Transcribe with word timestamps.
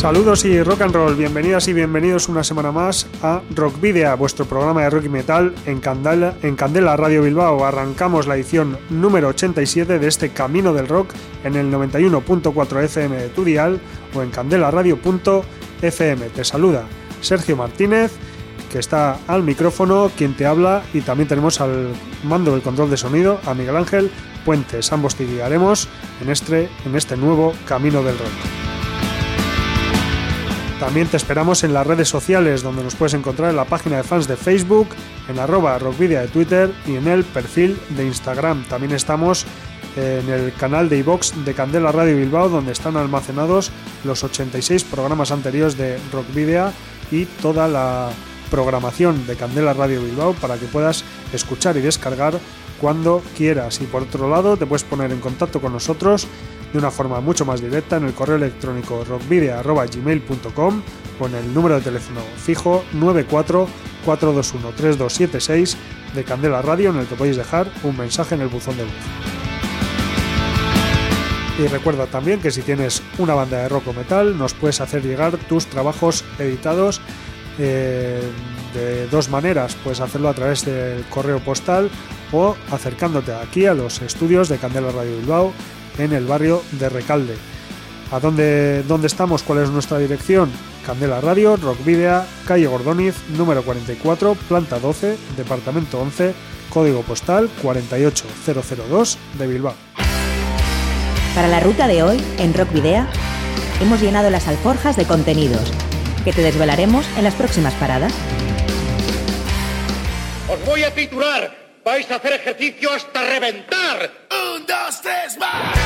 Saludos 0.00 0.46
y 0.46 0.62
rock 0.62 0.80
and 0.80 0.94
roll, 0.94 1.14
bienvenidas 1.14 1.68
y 1.68 1.74
bienvenidos 1.74 2.30
una 2.30 2.42
semana 2.42 2.72
más 2.72 3.06
a 3.22 3.42
Rock 3.54 3.78
Video, 3.82 4.16
vuestro 4.16 4.46
programa 4.46 4.80
de 4.80 4.88
rock 4.88 5.04
y 5.04 5.08
metal 5.10 5.54
en 5.66 5.78
Candela, 5.78 6.36
en 6.40 6.56
Radio 6.56 7.20
Bilbao. 7.20 7.66
Arrancamos 7.66 8.26
la 8.26 8.36
edición 8.36 8.78
número 8.88 9.28
87 9.28 9.98
de 9.98 10.08
este 10.08 10.30
Camino 10.30 10.72
del 10.72 10.88
Rock 10.88 11.12
en 11.44 11.54
el 11.54 11.70
91.4 11.70 12.82
FM 12.84 13.14
de 13.14 13.28
tu 13.28 13.44
dial 13.44 13.78
o 14.14 14.22
en 14.22 14.30
candelaradio.fm. 14.30 16.28
Te 16.30 16.44
saluda 16.44 16.86
Sergio 17.20 17.58
Martínez, 17.58 18.12
que 18.72 18.78
está 18.78 19.18
al 19.26 19.42
micrófono, 19.42 20.10
quien 20.16 20.34
te 20.34 20.46
habla, 20.46 20.82
y 20.94 21.02
también 21.02 21.28
tenemos 21.28 21.60
al 21.60 21.88
mando 22.24 22.52
del 22.52 22.62
control 22.62 22.88
de 22.88 22.96
sonido 22.96 23.38
a 23.44 23.52
Miguel 23.52 23.76
Ángel 23.76 24.10
Puentes. 24.46 24.90
Ambos 24.94 25.14
te 25.16 25.26
guiaremos 25.26 25.88
en 26.22 26.30
este, 26.30 26.70
en 26.86 26.96
este 26.96 27.18
nuevo 27.18 27.52
Camino 27.66 28.02
del 28.02 28.16
Rock. 28.18 28.79
También 30.80 31.08
te 31.08 31.18
esperamos 31.18 31.62
en 31.62 31.74
las 31.74 31.86
redes 31.86 32.08
sociales, 32.08 32.62
donde 32.62 32.82
nos 32.82 32.94
puedes 32.94 33.12
encontrar 33.12 33.50
en 33.50 33.56
la 33.56 33.66
página 33.66 33.98
de 33.98 34.02
fans 34.02 34.26
de 34.26 34.38
Facebook, 34.38 34.88
en 35.28 35.38
arroba 35.38 35.78
rockvidia 35.78 36.22
de 36.22 36.28
Twitter 36.28 36.72
y 36.86 36.96
en 36.96 37.06
el 37.06 37.22
perfil 37.22 37.78
de 37.90 38.06
Instagram. 38.06 38.64
También 38.64 38.92
estamos 38.92 39.44
en 39.94 40.26
el 40.30 40.54
canal 40.54 40.88
de 40.88 40.96
iVox 40.96 41.44
de 41.44 41.52
Candela 41.52 41.92
Radio 41.92 42.16
Bilbao, 42.16 42.48
donde 42.48 42.72
están 42.72 42.96
almacenados 42.96 43.70
los 44.04 44.24
86 44.24 44.84
programas 44.84 45.30
anteriores 45.32 45.76
de 45.76 45.98
Rockvidia 46.14 46.72
y 47.10 47.26
toda 47.26 47.68
la 47.68 48.08
programación 48.50 49.26
de 49.26 49.36
Candela 49.36 49.74
Radio 49.74 50.02
Bilbao 50.02 50.32
para 50.32 50.56
que 50.56 50.64
puedas 50.64 51.04
escuchar 51.34 51.76
y 51.76 51.82
descargar 51.82 52.40
cuando 52.80 53.22
quieras. 53.36 53.82
Y 53.82 53.84
por 53.84 54.04
otro 54.04 54.30
lado, 54.30 54.56
te 54.56 54.64
puedes 54.64 54.84
poner 54.84 55.12
en 55.12 55.20
contacto 55.20 55.60
con 55.60 55.74
nosotros 55.74 56.26
de 56.72 56.78
una 56.78 56.90
forma 56.90 57.20
mucho 57.20 57.44
más 57.44 57.60
directa 57.60 57.96
en 57.96 58.04
el 58.04 58.14
correo 58.14 58.36
electrónico 58.36 59.04
rockvidia.gmail.com 59.04 60.82
o 61.18 61.26
en 61.26 61.34
el 61.34 61.52
número 61.52 61.74
de 61.76 61.82
teléfono 61.82 62.20
fijo 62.36 62.84
944213276 62.94 65.76
de 66.14 66.24
Candela 66.24 66.62
Radio 66.62 66.90
en 66.90 66.98
el 66.98 67.06
que 67.06 67.16
podéis 67.16 67.36
dejar 67.36 67.70
un 67.82 67.96
mensaje 67.96 68.34
en 68.34 68.42
el 68.42 68.48
buzón 68.48 68.76
de 68.76 68.84
voz. 68.84 68.92
Y 71.58 71.66
recuerda 71.66 72.06
también 72.06 72.40
que 72.40 72.50
si 72.50 72.62
tienes 72.62 73.02
una 73.18 73.34
banda 73.34 73.58
de 73.58 73.68
rock 73.68 73.88
o 73.88 73.92
metal, 73.92 74.38
nos 74.38 74.54
puedes 74.54 74.80
hacer 74.80 75.02
llegar 75.02 75.36
tus 75.36 75.66
trabajos 75.66 76.24
editados 76.38 77.02
eh, 77.58 78.22
de 78.72 79.06
dos 79.08 79.28
maneras. 79.28 79.76
Puedes 79.84 80.00
hacerlo 80.00 80.30
a 80.30 80.34
través 80.34 80.64
del 80.64 81.04
correo 81.10 81.38
postal 81.40 81.90
o 82.32 82.56
acercándote 82.70 83.34
aquí 83.34 83.66
a 83.66 83.74
los 83.74 84.00
estudios 84.00 84.48
de 84.48 84.56
Candela 84.56 84.90
Radio 84.90 85.18
Bilbao 85.18 85.52
en 86.00 86.12
el 86.12 86.26
barrio 86.26 86.62
de 86.72 86.88
Recalde. 86.88 87.36
¿A 88.10 88.18
dónde, 88.18 88.82
dónde 88.88 89.06
estamos? 89.06 89.42
¿Cuál 89.42 89.62
es 89.62 89.70
nuestra 89.70 89.98
dirección? 89.98 90.50
Candela 90.84 91.20
Radio, 91.20 91.56
Rock 91.56 91.84
Video, 91.84 92.24
calle 92.46 92.66
Gordoniz, 92.66 93.14
número 93.36 93.62
44, 93.62 94.34
planta 94.48 94.78
12, 94.78 95.16
departamento 95.36 96.00
11, 96.00 96.34
código 96.70 97.02
postal 97.02 97.48
48002 97.62 99.18
de 99.38 99.46
Bilbao. 99.46 99.74
Para 101.34 101.46
la 101.46 101.60
ruta 101.60 101.86
de 101.86 102.02
hoy, 102.02 102.20
en 102.38 102.54
Rock 102.54 102.72
Video, 102.72 103.06
hemos 103.80 104.00
llenado 104.00 104.30
las 104.30 104.48
alforjas 104.48 104.96
de 104.96 105.04
contenidos 105.04 105.70
que 106.24 106.32
te 106.32 106.42
desvelaremos 106.42 107.06
en 107.16 107.24
las 107.24 107.34
próximas 107.34 107.74
paradas. 107.74 108.12
Os 110.48 110.64
voy 110.66 110.82
a 110.82 110.92
titular. 110.92 111.59
Vais 111.82 112.10
a 112.10 112.16
hacer 112.16 112.34
ejercicio 112.34 112.92
hasta 112.92 113.22
reventar. 113.22 114.10
Un, 114.30 114.66
dos, 114.66 115.00
tres, 115.00 115.38
más. 115.38 115.78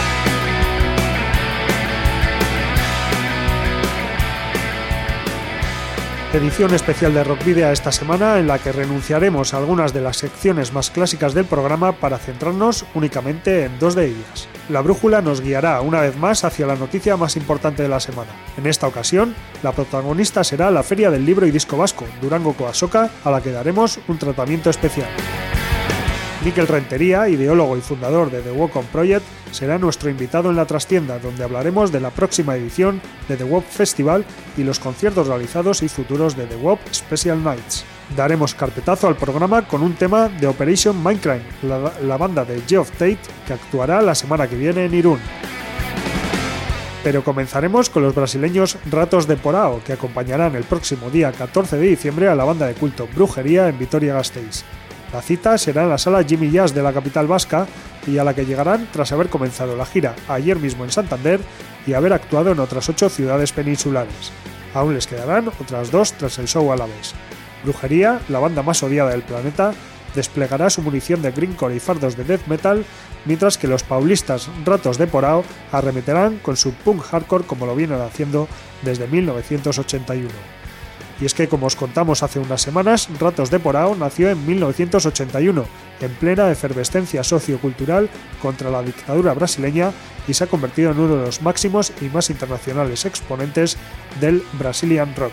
Edición 6.32 6.74
especial 6.74 7.14
de 7.14 7.22
Rock 7.22 7.44
Video 7.44 7.70
esta 7.70 7.92
semana 7.92 8.40
en 8.40 8.48
la 8.48 8.58
que 8.58 8.72
renunciaremos 8.72 9.54
a 9.54 9.58
algunas 9.58 9.94
de 9.94 10.00
las 10.00 10.16
secciones 10.16 10.72
más 10.72 10.90
clásicas 10.90 11.32
del 11.32 11.44
programa 11.44 11.92
para 11.92 12.18
centrarnos 12.18 12.84
únicamente 12.94 13.66
en 13.66 13.78
dos 13.78 13.94
de 13.94 14.06
ellas. 14.06 14.48
La 14.68 14.80
brújula 14.80 15.22
nos 15.22 15.40
guiará 15.40 15.80
una 15.80 16.00
vez 16.00 16.16
más 16.16 16.42
hacia 16.42 16.66
la 16.66 16.74
noticia 16.74 17.16
más 17.16 17.36
importante 17.36 17.84
de 17.84 17.88
la 17.88 18.00
semana. 18.00 18.32
En 18.58 18.66
esta 18.66 18.88
ocasión, 18.88 19.32
la 19.62 19.70
protagonista 19.70 20.42
será 20.42 20.72
la 20.72 20.82
Feria 20.82 21.12
del 21.12 21.24
Libro 21.24 21.46
y 21.46 21.52
Disco 21.52 21.76
Vasco, 21.76 22.04
Durango 22.20 22.54
Coasoca, 22.54 23.10
a 23.22 23.30
la 23.30 23.40
que 23.40 23.52
daremos 23.52 24.00
un 24.08 24.18
tratamiento 24.18 24.70
especial. 24.70 25.08
Miquel 26.44 26.68
Rentería, 26.68 27.26
ideólogo 27.30 27.74
y 27.78 27.80
fundador 27.80 28.30
de 28.30 28.42
The 28.42 28.52
Walk 28.52 28.76
On 28.76 28.84
Project, 28.84 29.24
será 29.50 29.78
nuestro 29.78 30.10
invitado 30.10 30.50
en 30.50 30.56
la 30.56 30.66
trastienda, 30.66 31.18
donde 31.18 31.42
hablaremos 31.42 31.90
de 31.90 32.00
la 32.00 32.10
próxima 32.10 32.54
edición 32.54 33.00
de 33.28 33.38
The 33.38 33.44
WOP 33.44 33.64
Festival 33.64 34.26
y 34.58 34.62
los 34.62 34.78
conciertos 34.78 35.26
realizados 35.26 35.82
y 35.82 35.88
futuros 35.88 36.36
de 36.36 36.44
The 36.44 36.56
WOP 36.56 36.80
Special 36.92 37.42
Nights. 37.42 37.86
Daremos 38.14 38.54
carpetazo 38.54 39.08
al 39.08 39.16
programa 39.16 39.66
con 39.66 39.82
un 39.82 39.94
tema 39.94 40.28
de 40.28 40.46
Operation 40.46 41.02
Minecraft, 41.02 41.62
la, 41.62 41.92
la 42.02 42.16
banda 42.18 42.44
de 42.44 42.60
Geoff 42.68 42.90
Tate, 42.90 43.18
que 43.46 43.54
actuará 43.54 44.02
la 44.02 44.14
semana 44.14 44.46
que 44.46 44.56
viene 44.56 44.84
en 44.84 44.92
Irún. 44.92 45.20
Pero 47.02 47.24
comenzaremos 47.24 47.88
con 47.88 48.02
los 48.02 48.14
brasileños 48.14 48.76
Ratos 48.90 49.26
de 49.26 49.36
Porao, 49.36 49.82
que 49.82 49.94
acompañarán 49.94 50.56
el 50.56 50.64
próximo 50.64 51.08
día 51.08 51.32
14 51.32 51.78
de 51.78 51.86
diciembre 51.86 52.28
a 52.28 52.34
la 52.34 52.44
banda 52.44 52.66
de 52.66 52.74
culto 52.74 53.08
Brujería 53.14 53.66
en 53.68 53.78
Vitoria-Gasteiz. 53.78 54.62
La 55.14 55.22
cita 55.22 55.56
será 55.58 55.84
en 55.84 55.90
la 55.90 55.96
sala 55.96 56.24
Jimmy 56.24 56.50
Jazz 56.50 56.74
de 56.74 56.82
la 56.82 56.92
capital 56.92 57.28
vasca 57.28 57.68
y 58.04 58.18
a 58.18 58.24
la 58.24 58.34
que 58.34 58.44
llegarán 58.44 58.88
tras 58.92 59.12
haber 59.12 59.28
comenzado 59.28 59.76
la 59.76 59.86
gira 59.86 60.16
ayer 60.26 60.58
mismo 60.58 60.82
en 60.82 60.90
Santander 60.90 61.38
y 61.86 61.92
haber 61.92 62.12
actuado 62.12 62.50
en 62.50 62.58
otras 62.58 62.88
ocho 62.88 63.08
ciudades 63.08 63.52
peninsulares. 63.52 64.32
Aún 64.74 64.92
les 64.92 65.06
quedarán 65.06 65.52
otras 65.60 65.92
dos 65.92 66.14
tras 66.14 66.38
el 66.38 66.48
show 66.48 66.72
a 66.72 66.76
la 66.76 66.86
vez. 66.86 67.12
Brujería, 67.62 68.18
la 68.28 68.40
banda 68.40 68.64
más 68.64 68.82
odiada 68.82 69.10
del 69.10 69.22
planeta, 69.22 69.72
desplegará 70.16 70.68
su 70.68 70.82
munición 70.82 71.22
de 71.22 71.30
greencore 71.30 71.76
y 71.76 71.80
fardos 71.80 72.16
de 72.16 72.24
death 72.24 72.48
metal, 72.48 72.84
mientras 73.24 73.56
que 73.56 73.68
los 73.68 73.84
paulistas 73.84 74.48
Ratos 74.64 74.98
de 74.98 75.06
Porao 75.06 75.44
arremeterán 75.70 76.38
con 76.38 76.56
su 76.56 76.72
punk 76.72 77.04
hardcore 77.04 77.44
como 77.44 77.66
lo 77.66 77.76
vienen 77.76 78.00
haciendo 78.00 78.48
desde 78.82 79.06
1981. 79.06 80.63
Y 81.20 81.26
es 81.26 81.34
que, 81.34 81.48
como 81.48 81.66
os 81.66 81.76
contamos 81.76 82.22
hace 82.22 82.38
unas 82.38 82.62
semanas, 82.62 83.08
Ratos 83.20 83.50
de 83.50 83.60
Porao 83.60 83.94
nació 83.94 84.30
en 84.30 84.44
1981, 84.46 85.64
en 86.00 86.14
plena 86.14 86.50
efervescencia 86.50 87.22
sociocultural 87.22 88.08
contra 88.42 88.70
la 88.70 88.82
dictadura 88.82 89.32
brasileña 89.34 89.92
y 90.26 90.34
se 90.34 90.44
ha 90.44 90.48
convertido 90.48 90.90
en 90.90 90.98
uno 90.98 91.16
de 91.16 91.26
los 91.26 91.42
máximos 91.42 91.92
y 92.00 92.06
más 92.06 92.30
internacionales 92.30 93.04
exponentes 93.04 93.76
del 94.20 94.42
Brazilian 94.58 95.14
Rock. 95.14 95.32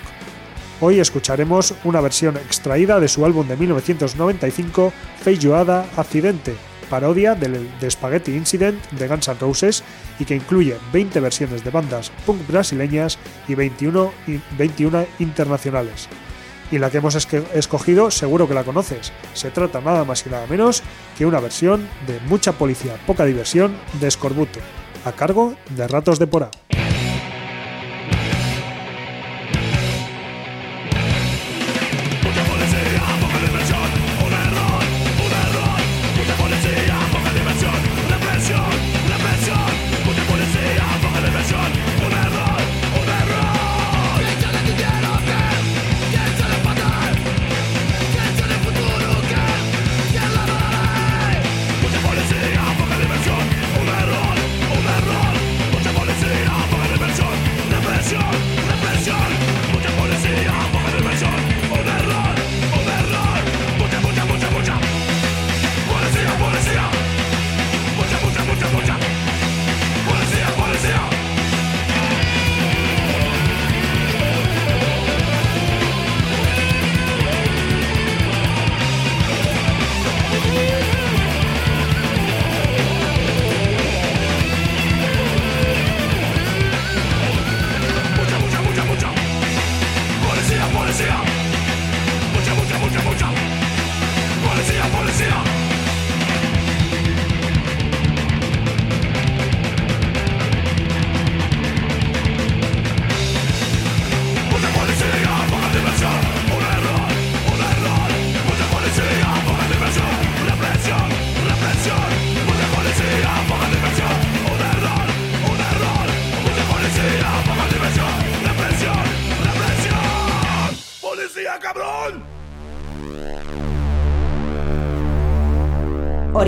Hoy 0.79 0.99
escucharemos 0.99 1.75
una 1.83 2.01
versión 2.01 2.37
extraída 2.37 2.99
de 2.99 3.07
su 3.07 3.25
álbum 3.25 3.47
de 3.47 3.57
1995, 3.57 4.91
Feijoada 5.23 5.85
Accidente, 5.95 6.55
parodia 6.91 7.35
del 7.35 7.69
de 7.79 7.89
Spaghetti 7.89 8.35
Incident 8.35 8.77
de 8.91 9.07
Guns 9.07 9.29
N' 9.29 9.39
Roses 9.39 9.81
y 10.19 10.25
que 10.25 10.35
incluye 10.35 10.75
20 10.91 11.21
versiones 11.21 11.63
de 11.63 11.71
bandas 11.71 12.11
punk 12.25 12.45
brasileñas 12.45 13.17
y 13.47 13.55
21, 13.55 14.11
y 14.27 14.39
21 14.57 15.05
internacionales. 15.19 16.09
Y 16.69 16.79
la 16.79 16.89
que 16.89 16.97
hemos 16.97 17.15
escogido 17.15 18.11
seguro 18.11 18.47
que 18.47 18.53
la 18.53 18.63
conoces. 18.63 19.11
Se 19.33 19.51
trata 19.51 19.81
nada 19.81 20.03
más 20.03 20.25
y 20.25 20.29
nada 20.29 20.47
menos 20.47 20.83
que 21.17 21.25
una 21.25 21.39
versión 21.39 21.87
de 22.07 22.19
Mucha 22.27 22.53
Policía, 22.53 22.95
Poca 23.07 23.25
Diversión 23.25 23.75
de 23.99 24.07
Escorbuto, 24.07 24.59
a 25.05 25.13
cargo 25.13 25.55
de 25.69 25.87
Ratos 25.87 26.19
de 26.19 26.27
Porá. 26.27 26.51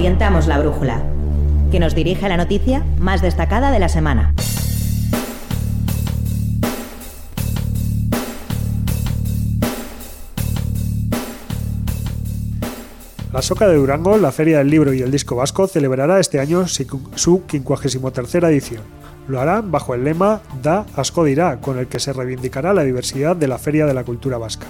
Orientamos 0.04 0.48
la 0.48 0.60
brújula, 0.60 1.02
que 1.72 1.80
nos 1.80 1.96
dirige 1.96 2.26
a 2.26 2.28
la 2.28 2.36
noticia 2.36 2.84
más 3.00 3.22
destacada 3.22 3.72
de 3.72 3.80
la 3.80 3.88
semana. 3.88 4.34
La 13.32 13.42
Soca 13.42 13.66
de 13.66 13.78
Durango, 13.78 14.18
la 14.18 14.34
Feria 14.34 14.58
del 14.58 14.70
Libro 14.70 14.92
y 14.92 15.02
el 15.02 15.10
Disco 15.10 15.38
Vasco, 15.38 15.68
celebrará 15.68 16.20
este 16.20 16.42
año 16.42 16.68
su 16.68 17.44
53 17.48 18.36
edición. 18.44 18.82
Lo 19.30 19.40
hará 19.40 19.62
bajo 19.62 19.96
el 19.96 20.04
lema 20.04 20.42
Da 20.62 20.86
Asco 20.98 21.24
dirá, 21.24 21.62
con 21.62 21.80
el 21.80 21.88
que 21.88 22.02
se 22.02 22.12
reivindicará 22.12 22.74
la 22.74 22.84
diversidad 22.84 23.38
de 23.38 23.48
la 23.48 23.58
Feria 23.58 23.86
de 23.86 23.94
la 23.94 24.04
Cultura 24.04 24.38
Vasca. 24.38 24.68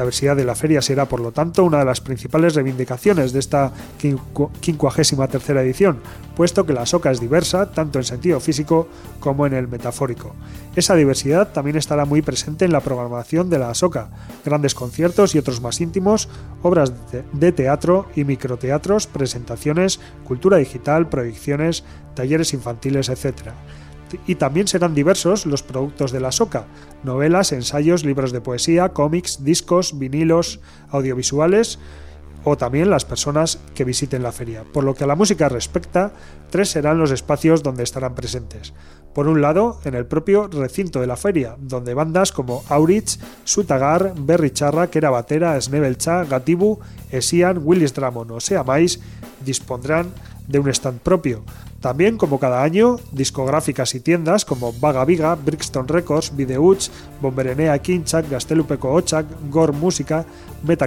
La 0.00 0.04
diversidad 0.04 0.34
de 0.34 0.44
la 0.44 0.54
feria 0.54 0.80
será, 0.80 1.04
por 1.04 1.20
lo 1.20 1.30
tanto, 1.30 1.62
una 1.62 1.80
de 1.80 1.84
las 1.84 2.00
principales 2.00 2.54
reivindicaciones 2.54 3.34
de 3.34 3.38
esta 3.38 3.70
53 3.98 5.48
edición, 5.58 5.98
puesto 6.34 6.64
que 6.64 6.72
la 6.72 6.86
soca 6.86 7.10
es 7.10 7.20
diversa 7.20 7.70
tanto 7.70 7.98
en 7.98 8.06
sentido 8.06 8.40
físico 8.40 8.88
como 9.20 9.46
en 9.46 9.52
el 9.52 9.68
metafórico. 9.68 10.34
Esa 10.74 10.94
diversidad 10.94 11.52
también 11.52 11.76
estará 11.76 12.06
muy 12.06 12.22
presente 12.22 12.64
en 12.64 12.72
la 12.72 12.80
programación 12.80 13.50
de 13.50 13.58
la 13.58 13.74
soca, 13.74 14.08
grandes 14.42 14.74
conciertos 14.74 15.34
y 15.34 15.38
otros 15.38 15.60
más 15.60 15.82
íntimos, 15.82 16.30
obras 16.62 16.94
de 17.34 17.52
teatro 17.52 18.06
y 18.16 18.24
microteatros, 18.24 19.06
presentaciones, 19.06 20.00
cultura 20.24 20.56
digital, 20.56 21.10
proyecciones, 21.10 21.84
talleres 22.14 22.54
infantiles, 22.54 23.10
etc 23.10 23.52
y 24.26 24.34
también 24.36 24.68
serán 24.68 24.94
diversos 24.94 25.46
los 25.46 25.62
productos 25.62 26.12
de 26.12 26.20
la 26.20 26.32
SOCA, 26.32 26.66
novelas, 27.04 27.52
ensayos, 27.52 28.04
libros 28.04 28.32
de 28.32 28.40
poesía, 28.40 28.90
cómics, 28.90 29.44
discos, 29.44 29.98
vinilos, 29.98 30.60
audiovisuales 30.90 31.78
o 32.44 32.56
también 32.56 32.90
las 32.90 33.04
personas 33.04 33.58
que 33.74 33.84
visiten 33.84 34.22
la 34.22 34.32
feria. 34.32 34.64
Por 34.72 34.84
lo 34.84 34.94
que 34.94 35.04
a 35.04 35.06
la 35.06 35.16
música 35.16 35.48
respecta, 35.48 36.12
tres 36.50 36.70
serán 36.70 36.98
los 36.98 37.10
espacios 37.10 37.62
donde 37.62 37.82
estarán 37.82 38.14
presentes. 38.14 38.72
Por 39.14 39.28
un 39.28 39.42
lado, 39.42 39.80
en 39.84 39.94
el 39.94 40.06
propio 40.06 40.48
recinto 40.48 41.00
de 41.00 41.06
la 41.06 41.16
feria, 41.16 41.56
donde 41.58 41.94
bandas 41.94 42.32
como 42.32 42.62
Aurich, 42.68 43.18
Sutagar, 43.44 44.14
Berry 44.16 44.50
Charra, 44.52 44.88
Kera 44.88 45.10
Batera, 45.10 45.60
Snebelcha, 45.60 46.24
Gatibu, 46.24 46.78
Esian, 47.10 47.60
Willis 47.62 47.92
Dramon 47.92 48.30
o 48.30 48.40
Sea 48.40 48.62
Mais 48.62 49.00
dispondrán 49.44 50.12
de 50.50 50.58
un 50.58 50.68
stand 50.68 51.00
propio, 51.00 51.42
también, 51.80 52.18
como 52.18 52.38
cada 52.38 52.62
año, 52.62 52.98
discográficas 53.10 53.94
y 53.94 54.00
tiendas 54.00 54.44
como 54.44 54.74
Vaga 54.74 55.04
Viga, 55.06 55.34
Brixton 55.34 55.88
Records, 55.88 56.36
Videuch, 56.36 56.90
Bomberenea 57.22 57.78
Kinchak, 57.78 58.28
Gastelupeco 58.28 58.92
Ochak, 58.92 59.24
Gore 59.48 59.72
Música, 59.72 60.26
Meta 60.62 60.86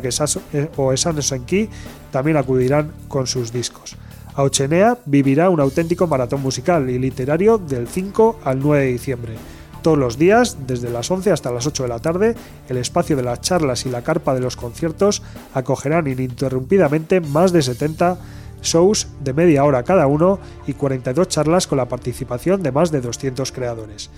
eh, 0.53 0.69
o 0.77 0.93
Esanesenki 0.93 1.67
también 2.11 2.37
acudirán 2.37 2.91
con 3.07 3.25
sus 3.25 3.51
discos. 3.51 3.95
Auchenea 4.35 4.99
vivirá 5.05 5.49
un 5.49 5.59
auténtico 5.59 6.05
maratón 6.05 6.41
musical 6.41 6.87
y 6.89 6.99
literario 6.99 7.57
del 7.57 7.87
5 7.87 8.41
al 8.43 8.59
9 8.59 8.85
de 8.85 8.91
diciembre. 8.91 9.33
Todos 9.81 9.97
los 9.97 10.17
días, 10.17 10.57
desde 10.65 10.89
las 10.89 11.09
11 11.09 11.31
hasta 11.31 11.51
las 11.51 11.67
8 11.67 11.83
de 11.83 11.89
la 11.89 11.99
tarde, 11.99 12.35
el 12.69 12.77
espacio 12.77 13.15
de 13.15 13.23
las 13.23 13.41
charlas 13.41 13.85
y 13.85 13.89
la 13.89 14.03
carpa 14.03 14.33
de 14.33 14.39
los 14.39 14.55
conciertos 14.55 15.23
acogerán 15.53 16.07
ininterrumpidamente 16.07 17.19
más 17.19 17.51
de 17.51 17.63
70 17.63 18.17
shows 18.63 19.07
de 19.21 19.33
media 19.33 19.63
hora 19.63 19.83
cada 19.83 20.07
uno 20.07 20.39
y 20.65 20.73
42 20.73 21.27
charlas 21.27 21.67
con 21.67 21.77
la 21.77 21.87
participación 21.87 22.63
de 22.63 22.71
más 22.71 22.91
de 22.91 23.01
200 23.01 23.51
creadores. 23.51 24.09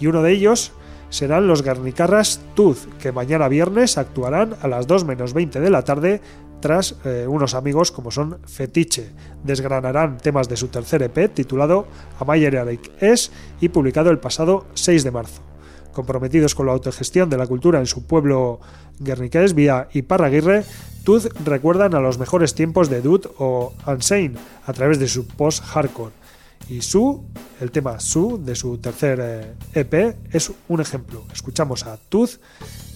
Y 0.00 0.06
uno 0.06 0.22
de 0.22 0.32
ellos 0.32 0.72
serán 1.10 1.46
los 1.46 1.62
Garnicarras 1.62 2.40
Tuz, 2.54 2.88
que 3.00 3.12
mañana 3.12 3.48
viernes 3.48 3.98
actuarán 3.98 4.56
a 4.62 4.68
las 4.68 4.86
2 4.86 5.04
menos 5.04 5.34
20 5.34 5.60
de 5.60 5.70
la 5.70 5.82
tarde 5.82 6.20
tras 6.60 6.96
eh, 7.04 7.26
unos 7.28 7.54
amigos 7.54 7.90
como 7.90 8.10
son 8.10 8.38
Fetiche. 8.46 9.10
Desgranarán 9.42 10.18
temas 10.18 10.48
de 10.48 10.56
su 10.56 10.68
tercer 10.68 11.02
EP 11.02 11.32
titulado 11.32 11.86
Amayer 12.18 12.78
Es 13.00 13.32
y 13.60 13.70
publicado 13.70 14.10
el 14.10 14.18
pasado 14.18 14.66
6 14.74 15.04
de 15.04 15.10
marzo. 15.10 15.42
Comprometidos 15.92 16.54
con 16.54 16.66
la 16.66 16.72
autogestión 16.72 17.28
de 17.28 17.36
la 17.36 17.46
cultura 17.46 17.80
en 17.80 17.86
su 17.86 18.06
pueblo 18.06 18.60
guerniqués 19.00 19.54
vía 19.54 19.88
Iparraguirre, 19.92 20.64
Tooth 21.04 21.26
recuerdan 21.44 21.94
a 21.94 22.00
los 22.00 22.18
mejores 22.18 22.54
tiempos 22.54 22.88
de 22.90 23.00
Dude 23.00 23.28
o 23.38 23.72
Unsane 23.86 24.34
a 24.66 24.72
través 24.72 24.98
de 24.98 25.08
su 25.08 25.26
post-hardcore. 25.26 26.12
Y 26.68 26.82
Su, 26.82 27.24
el 27.60 27.70
tema 27.70 27.98
Su 28.00 28.40
de 28.42 28.54
su 28.54 28.78
tercer 28.78 29.56
EP, 29.74 29.94
eh, 29.94 30.16
e 30.30 30.36
es 30.36 30.52
un 30.68 30.80
ejemplo. 30.80 31.24
Escuchamos 31.32 31.86
a 31.86 31.96
Tooth 31.96 32.38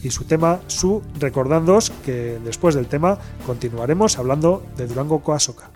y 0.02 0.11
su 0.11 0.25
tema 0.25 0.61
Su, 0.66 1.02
recordándoos 1.18 1.90
que 2.04 2.38
después 2.44 2.75
del 2.75 2.87
tema 2.87 3.18
continuaremos 3.46 4.18
hablando 4.18 4.64
de 4.76 4.87
Durango 4.87 5.20
Coasoca. 5.23 5.70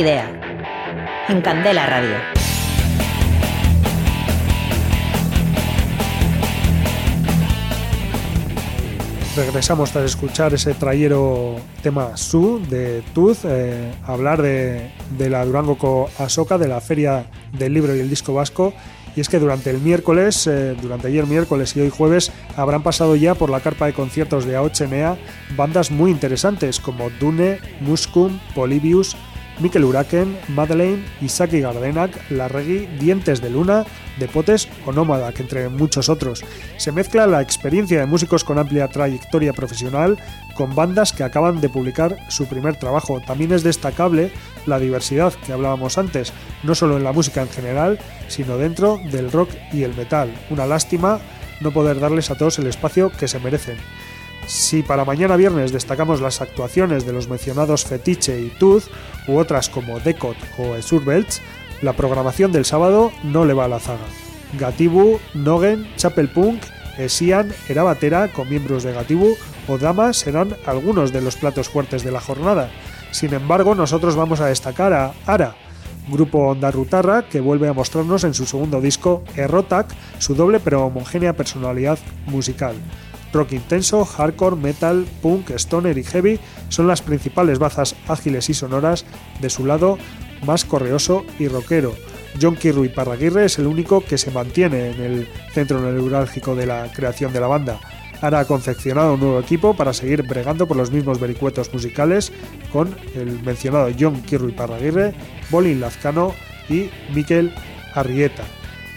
En 0.00 1.40
Candela 1.42 1.84
Radio. 1.86 2.14
regresamos 9.34 9.90
tras 9.90 10.04
escuchar 10.04 10.54
ese 10.54 10.74
trayero 10.74 11.56
tema 11.82 12.16
Su 12.16 12.60
de 12.68 13.02
Tuz, 13.12 13.40
eh, 13.44 13.92
hablar 14.04 14.40
de, 14.40 14.90
la 15.18 15.44
Durango 15.44 16.08
Asoka, 16.18 16.58
de 16.58 16.68
la 16.68 16.80
Feria 16.80 17.26
del 17.52 17.74
Libro 17.74 17.94
y 17.96 17.98
el 17.98 18.08
Disco 18.08 18.34
Vasco. 18.34 18.74
Y 19.16 19.20
es 19.20 19.28
que 19.28 19.40
durante 19.40 19.70
el 19.70 19.80
miércoles, 19.80 20.46
eh, 20.46 20.76
durante 20.80 21.08
ayer 21.08 21.26
miércoles 21.26 21.76
y 21.76 21.80
hoy 21.80 21.90
jueves, 21.90 22.30
habrán 22.56 22.84
pasado 22.84 23.16
ya 23.16 23.34
por 23.34 23.50
la 23.50 23.60
carpa 23.60 23.86
de 23.86 23.94
conciertos 23.94 24.44
de 24.44 24.54
AOCMEA 24.54 25.16
bandas 25.56 25.90
muy 25.90 26.12
interesantes 26.12 26.78
como 26.78 27.10
Dune, 27.18 27.58
Muscum, 27.80 28.38
Polybius, 28.54 29.16
Mikel 29.60 29.84
Uraken, 29.84 30.38
Madeleine, 30.48 31.04
Isaki 31.20 31.60
Gardenak, 31.60 32.10
Larregui, 32.30 32.86
Dientes 32.98 33.40
de 33.40 33.50
Luna, 33.50 33.84
Depotes 34.18 34.68
o 34.86 34.92
Nómada, 34.92 35.32
entre 35.36 35.68
muchos 35.68 36.08
otros. 36.08 36.44
Se 36.76 36.92
mezcla 36.92 37.26
la 37.26 37.42
experiencia 37.42 38.00
de 38.00 38.06
músicos 38.06 38.44
con 38.44 38.58
amplia 38.58 38.88
trayectoria 38.88 39.52
profesional 39.52 40.18
con 40.54 40.74
bandas 40.74 41.12
que 41.12 41.24
acaban 41.24 41.60
de 41.60 41.68
publicar 41.68 42.16
su 42.28 42.46
primer 42.46 42.76
trabajo. 42.76 43.20
También 43.20 43.52
es 43.52 43.62
destacable 43.62 44.30
la 44.66 44.78
diversidad 44.78 45.32
que 45.46 45.52
hablábamos 45.52 45.98
antes, 45.98 46.32
no 46.62 46.74
solo 46.74 46.96
en 46.96 47.04
la 47.04 47.12
música 47.12 47.42
en 47.42 47.48
general, 47.48 47.98
sino 48.28 48.58
dentro 48.58 48.98
del 49.10 49.30
rock 49.30 49.50
y 49.72 49.82
el 49.82 49.94
metal. 49.94 50.32
Una 50.50 50.66
lástima 50.66 51.20
no 51.60 51.72
poder 51.72 52.00
darles 52.00 52.30
a 52.30 52.36
todos 52.36 52.58
el 52.58 52.66
espacio 52.66 53.10
que 53.10 53.28
se 53.28 53.40
merecen. 53.40 53.76
Si 54.48 54.82
para 54.82 55.04
mañana 55.04 55.36
viernes 55.36 55.72
destacamos 55.72 56.22
las 56.22 56.40
actuaciones 56.40 57.04
de 57.04 57.12
los 57.12 57.28
mencionados 57.28 57.84
Fetiche 57.84 58.40
y 58.40 58.48
Tooth, 58.48 58.84
u 59.26 59.36
otras 59.36 59.68
como 59.68 60.00
Decot 60.00 60.38
o 60.56 60.80
Surbelts, 60.80 61.42
la 61.82 61.92
programación 61.92 62.50
del 62.50 62.64
sábado 62.64 63.12
no 63.22 63.44
le 63.44 63.52
va 63.52 63.66
a 63.66 63.68
la 63.68 63.78
zaga. 63.78 64.06
Gatibu, 64.58 65.20
Nogen, 65.34 65.86
Chapel 65.96 66.30
Punk, 66.30 66.62
Esian, 66.96 67.52
Erabatera 67.68 68.28
con 68.28 68.48
miembros 68.48 68.84
de 68.84 68.94
Gatibu 68.94 69.36
o 69.68 69.76
Dama 69.76 70.14
serán 70.14 70.56
algunos 70.64 71.12
de 71.12 71.20
los 71.20 71.36
platos 71.36 71.68
fuertes 71.68 72.02
de 72.02 72.10
la 72.10 72.20
jornada. 72.22 72.70
Sin 73.10 73.34
embargo, 73.34 73.74
nosotros 73.74 74.16
vamos 74.16 74.40
a 74.40 74.46
destacar 74.46 74.94
a 74.94 75.12
Ara, 75.26 75.56
grupo 76.10 76.48
Onda 76.48 76.70
Rutarra 76.70 77.28
que 77.28 77.40
vuelve 77.40 77.68
a 77.68 77.74
mostrarnos 77.74 78.24
en 78.24 78.32
su 78.32 78.46
segundo 78.46 78.80
disco 78.80 79.22
Errotak 79.36 79.94
su 80.18 80.34
doble 80.34 80.58
pero 80.58 80.86
homogénea 80.86 81.34
personalidad 81.34 81.98
musical. 82.24 82.76
Rock 83.32 83.52
intenso, 83.52 84.04
hardcore, 84.04 84.56
metal, 84.56 85.06
punk, 85.20 85.50
stoner 85.50 85.98
y 85.98 86.04
heavy 86.04 86.40
son 86.68 86.86
las 86.86 87.02
principales 87.02 87.58
bazas 87.58 87.94
ágiles 88.08 88.48
y 88.48 88.54
sonoras 88.54 89.04
de 89.40 89.50
su 89.50 89.66
lado 89.66 89.98
más 90.46 90.64
correoso 90.64 91.24
y 91.38 91.48
rockero. 91.48 91.94
John 92.40 92.56
Kirby 92.56 92.88
Parraguirre 92.88 93.44
es 93.44 93.58
el 93.58 93.66
único 93.66 94.00
que 94.00 94.18
se 94.18 94.30
mantiene 94.30 94.90
en 94.90 95.00
el 95.00 95.28
centro 95.52 95.80
neurálgico 95.80 96.54
de 96.54 96.66
la 96.66 96.90
creación 96.92 97.32
de 97.32 97.40
la 97.40 97.48
banda. 97.48 97.80
Ahora 98.20 98.40
ha 98.40 98.44
confeccionado 98.46 99.14
un 99.14 99.20
nuevo 99.20 99.40
equipo 99.40 99.74
para 99.74 99.92
seguir 99.92 100.22
bregando 100.22 100.66
por 100.66 100.76
los 100.76 100.90
mismos 100.90 101.20
vericuetos 101.20 101.72
musicales 101.72 102.32
con 102.72 102.96
el 103.14 103.40
mencionado 103.42 103.90
John 103.98 104.22
Kirby 104.22 104.52
Parraguirre, 104.52 105.14
Bolin 105.50 105.80
Lazcano 105.80 106.34
y 106.68 106.90
Miquel 107.14 107.52
Arrieta 107.94 108.44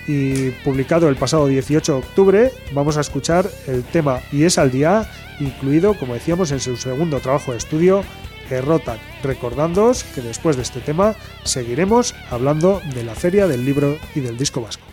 y 0.07 0.49
publicado 0.63 1.09
el 1.09 1.15
pasado 1.15 1.47
18 1.47 1.93
de 1.93 1.97
octubre, 1.99 2.51
vamos 2.73 2.97
a 2.97 3.01
escuchar 3.01 3.49
el 3.67 3.83
tema 3.83 4.19
Y 4.31 4.43
es 4.43 4.57
al 4.57 4.71
día, 4.71 5.09
incluido, 5.39 5.93
como 5.93 6.13
decíamos, 6.13 6.51
en 6.51 6.59
su 6.59 6.77
segundo 6.77 7.19
trabajo 7.19 7.51
de 7.51 7.57
estudio, 7.57 8.03
Errotan, 8.49 8.99
recordándoos 9.23 10.03
que 10.03 10.21
después 10.21 10.57
de 10.57 10.63
este 10.63 10.81
tema 10.81 11.15
seguiremos 11.45 12.13
hablando 12.29 12.81
de 12.93 13.03
la 13.03 13.15
feria 13.15 13.47
del 13.47 13.65
libro 13.65 13.97
y 14.13 14.19
del 14.19 14.37
disco 14.37 14.61
vasco. 14.61 14.90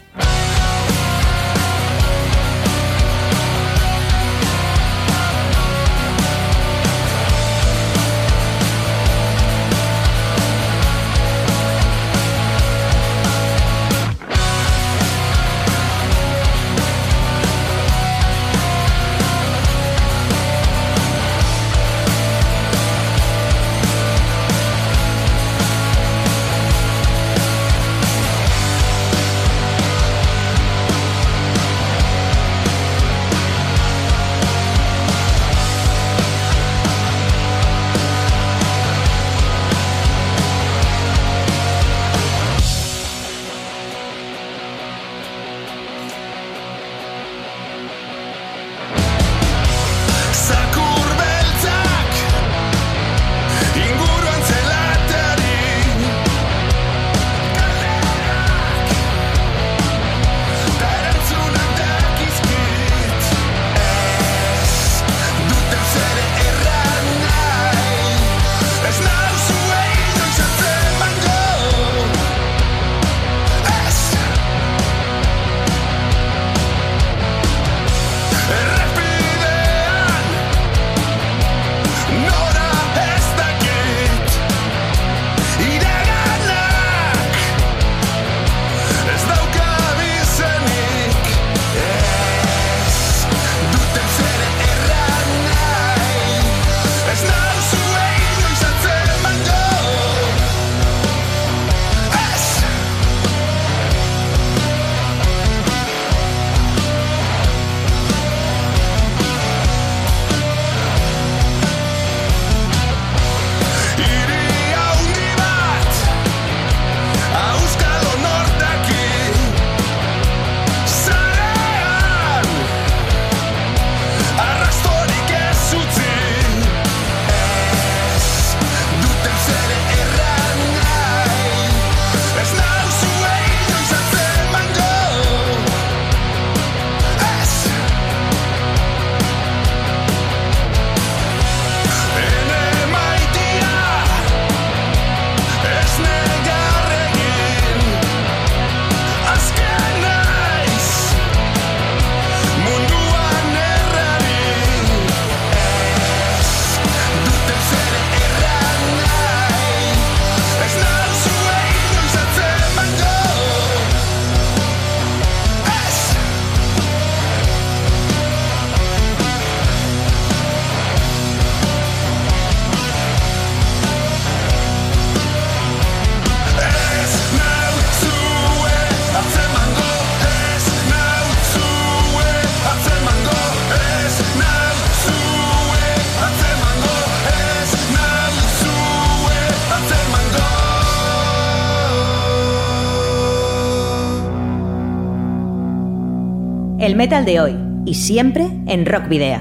Metal 196.99 197.25
de 197.25 197.39
hoy 197.39 197.57
y 197.87 197.95
siempre 197.95 198.49
en 198.67 198.85
Rock 198.85 199.07
Video. 199.07 199.39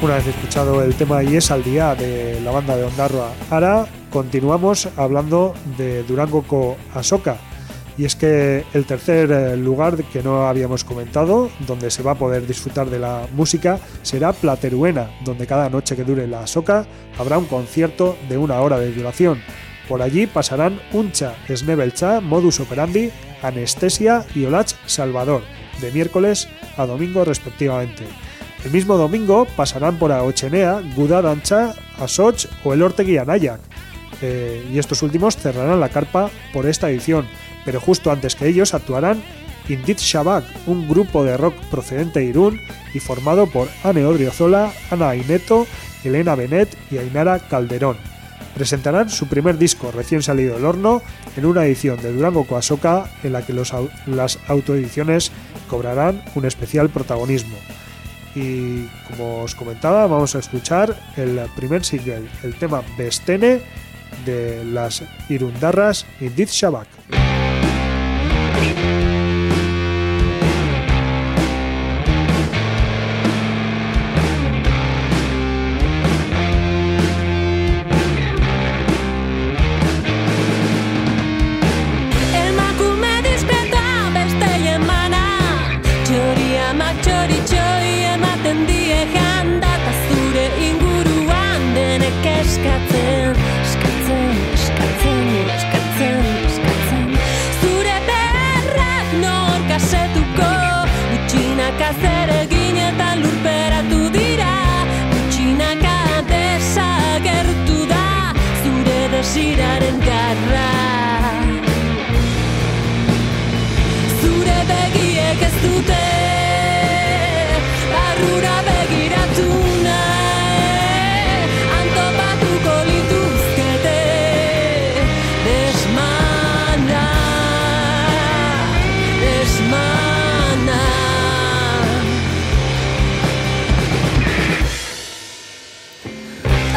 Una 0.00 0.14
vez 0.14 0.28
escuchado 0.28 0.84
el 0.84 0.94
tema 0.94 1.24
Y 1.24 1.34
es 1.34 1.50
al 1.50 1.64
día 1.64 1.96
de 1.96 2.40
la 2.42 2.52
banda 2.52 2.76
de 2.76 2.84
Ondarroa 2.84 3.32
Ara, 3.50 3.86
continuamos 4.12 4.88
hablando 4.96 5.54
de 5.76 6.04
Durango 6.04 6.42
Co 6.42 6.76
Asoka. 6.94 7.38
Y 7.98 8.04
es 8.04 8.14
que 8.14 8.64
el 8.74 8.84
tercer 8.84 9.30
eh, 9.30 9.56
lugar 9.56 9.96
que 10.04 10.22
no 10.22 10.46
habíamos 10.46 10.84
comentado, 10.84 11.50
donde 11.66 11.90
se 11.90 12.02
va 12.02 12.12
a 12.12 12.18
poder 12.18 12.46
disfrutar 12.46 12.90
de 12.90 12.98
la 12.98 13.26
música, 13.32 13.78
será 14.02 14.32
Plateruena, 14.32 15.10
donde 15.24 15.46
cada 15.46 15.70
noche 15.70 15.96
que 15.96 16.04
dure 16.04 16.26
la 16.26 16.42
Asoka 16.42 16.86
habrá 17.18 17.38
un 17.38 17.46
concierto 17.46 18.16
de 18.28 18.36
una 18.36 18.60
hora 18.60 18.78
de 18.78 18.92
duración. 18.92 19.40
Por 19.88 20.02
allí 20.02 20.26
pasarán 20.26 20.80
Uncha, 20.92 21.34
Snebelcha, 21.48 22.20
Modus 22.20 22.60
Operandi, 22.60 23.10
Anestesia 23.42 24.26
y 24.34 24.44
Olach 24.44 24.72
Salvador, 24.86 25.42
de 25.80 25.92
miércoles 25.92 26.48
a 26.76 26.86
domingo 26.86 27.24
respectivamente. 27.24 28.04
El 28.64 28.72
mismo 28.72 28.96
domingo 28.96 29.46
pasarán 29.56 29.98
por 29.98 30.10
Aochenea, 30.12 30.82
Gudadancha, 30.96 31.74
Asoch 31.98 32.46
o 32.64 32.74
el 32.74 32.82
Ortegui 32.82 33.16
Anayak. 33.16 33.60
Eh, 34.22 34.66
y 34.72 34.78
estos 34.78 35.02
últimos 35.02 35.36
cerrarán 35.36 35.78
la 35.78 35.90
carpa 35.90 36.30
por 36.52 36.66
esta 36.66 36.90
edición, 36.90 37.26
pero 37.66 37.80
justo 37.80 38.10
antes 38.10 38.34
que 38.34 38.46
ellos 38.46 38.72
actuarán 38.72 39.22
Indit 39.68 39.98
Shabak, 39.98 40.44
un 40.66 40.88
grupo 40.88 41.24
de 41.24 41.36
rock 41.36 41.54
procedente 41.70 42.20
de 42.20 42.26
Irún 42.26 42.60
y 42.94 43.00
formado 43.00 43.46
por 43.48 43.68
Anne 43.84 44.06
Odriozola, 44.06 44.72
Ana 44.90 45.10
Aineto, 45.10 45.66
Elena 46.04 46.36
Benet 46.36 46.74
y 46.90 46.98
Ainara 46.98 47.40
Calderón. 47.40 47.96
Presentarán 48.54 49.10
su 49.10 49.26
primer 49.26 49.58
disco 49.58 49.90
recién 49.92 50.22
salido 50.22 50.54
del 50.54 50.64
horno 50.64 51.02
en 51.36 51.44
una 51.44 51.66
edición 51.66 52.00
de 52.00 52.12
Durango 52.12 52.46
Coasoca 52.46 53.10
en 53.22 53.32
la 53.34 53.44
que 53.44 53.52
las 53.52 54.38
autoediciones 54.48 55.30
cobrarán 55.68 56.22
un 56.34 56.46
especial 56.46 56.88
protagonismo 56.88 57.56
y 58.36 58.86
como 59.08 59.42
os 59.42 59.54
comentaba 59.54 60.06
vamos 60.06 60.36
a 60.36 60.38
escuchar 60.38 60.94
el 61.16 61.40
primer 61.56 61.84
single, 61.84 62.28
el 62.44 62.54
tema 62.54 62.82
Bestene 62.96 63.62
de 64.24 64.64
las 64.64 65.02
Irundarras 65.28 66.06
Indit 66.20 66.50
Shabak. 66.50 67.25
Thank 68.56 69.00
you. 69.00 69.05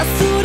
En 0.02 0.08
el 0.08 0.39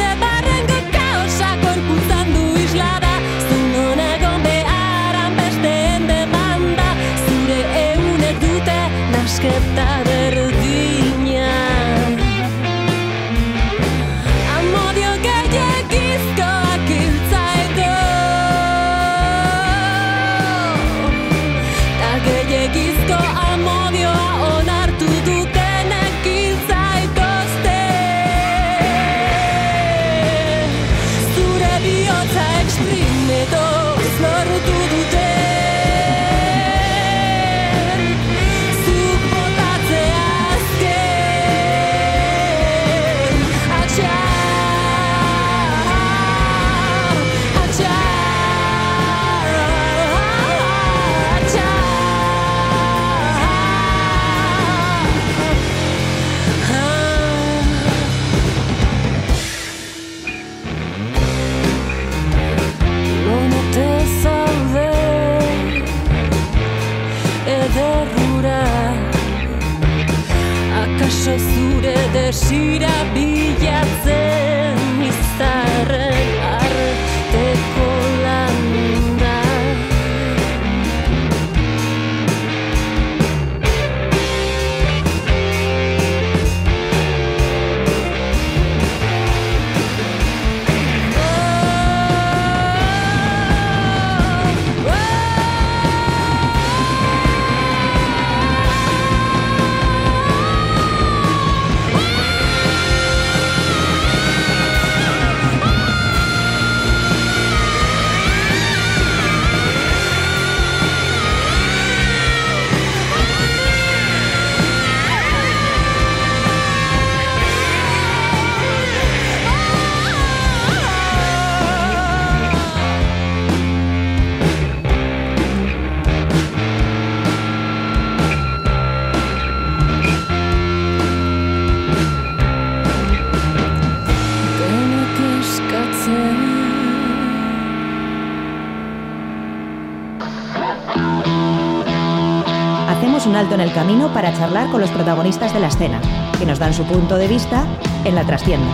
para 144.12 144.37
charlar 144.37 144.70
con 144.70 144.80
los 144.80 144.90
protagonistas 144.90 145.54
de 145.54 145.61
la 145.61 145.68
escena, 145.68 146.00
que 146.38 146.44
nos 146.44 146.59
dan 146.59 146.74
su 146.74 146.85
punto 146.85 147.16
de 147.16 147.28
vista 147.28 147.64
en 148.04 148.16
la 148.16 148.24
trastienda. 148.24 148.66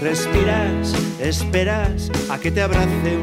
Respiras, 0.00 0.94
esperas 1.20 2.10
a 2.30 2.38
que 2.38 2.50
te 2.50 2.62
abrace 2.62 3.19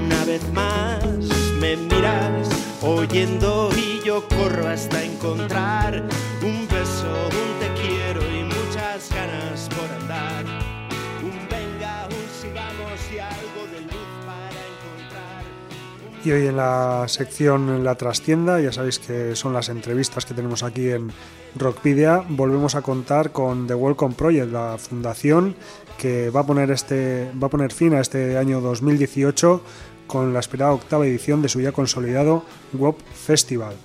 sección 17.07 17.83
La 17.83 17.95
Trastienda, 17.95 18.59
ya 18.59 18.71
sabéis 18.71 18.99
que 18.99 19.35
son 19.35 19.53
las 19.53 19.69
entrevistas 19.69 20.25
que 20.25 20.33
tenemos 20.33 20.63
aquí 20.63 20.89
en 20.89 21.11
Rockpedia, 21.55 22.23
volvemos 22.29 22.75
a 22.75 22.81
contar 22.81 23.31
con 23.31 23.67
The 23.67 23.75
Welcome 23.75 24.15
Project, 24.15 24.51
la 24.51 24.77
fundación 24.77 25.55
que 25.97 26.29
va 26.29 26.41
a 26.41 26.45
poner, 26.45 26.71
este, 26.71 27.31
va 27.41 27.47
a 27.47 27.49
poner 27.49 27.73
fin 27.73 27.93
a 27.93 27.99
este 27.99 28.37
año 28.37 28.61
2018 28.61 29.61
con 30.07 30.33
la 30.33 30.39
esperada 30.39 30.71
octava 30.71 31.05
edición 31.05 31.41
de 31.41 31.49
su 31.49 31.61
ya 31.61 31.71
consolidado 31.71 32.43
WOP 32.73 32.99
Festival. 33.13 33.75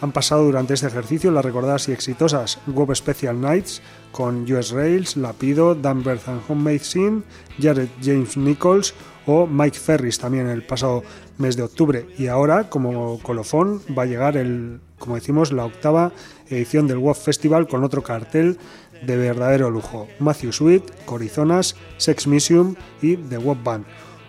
Han 0.00 0.12
pasado 0.12 0.44
durante 0.44 0.74
este 0.74 0.86
ejercicio 0.86 1.30
las 1.30 1.44
recordadas 1.44 1.88
y 1.88 1.92
exitosas 1.92 2.58
WOP 2.66 2.94
Special 2.94 3.40
Nights 3.40 3.80
con 4.12 4.50
US 4.52 4.70
Rails, 4.70 5.16
Lapido, 5.16 5.74
Dan 5.74 6.02
and 6.06 6.42
Homemade 6.48 6.80
Scene, 6.80 7.22
Jared 7.58 7.88
James 8.02 8.36
Nichols 8.36 8.94
o 9.26 9.46
Mike 9.46 9.78
Ferris 9.78 10.18
también 10.18 10.48
el 10.48 10.62
pasado 10.62 11.02
mes 11.38 11.56
de 11.56 11.62
octubre. 11.62 12.06
Y 12.16 12.28
ahora, 12.28 12.70
como 12.70 13.18
colofón, 13.20 13.82
va 13.96 14.04
a 14.04 14.06
llegar 14.06 14.36
el, 14.36 14.80
como 14.98 15.16
decimos, 15.16 15.52
la 15.52 15.64
octava 15.64 16.12
edición 16.48 16.86
del 16.86 16.98
WOP 16.98 17.16
Festival 17.16 17.68
con 17.68 17.84
otro 17.84 18.02
cartel 18.02 18.58
de 19.04 19.16
verdadero 19.16 19.70
lujo. 19.70 20.08
Matthew 20.20 20.52
Sweet, 20.52 21.04
Corizonas, 21.04 21.76
Sex 21.98 22.26
Museum 22.26 22.74
y 23.02 23.16
The 23.16 23.38
WOP 23.38 23.62
Band. 23.62 23.84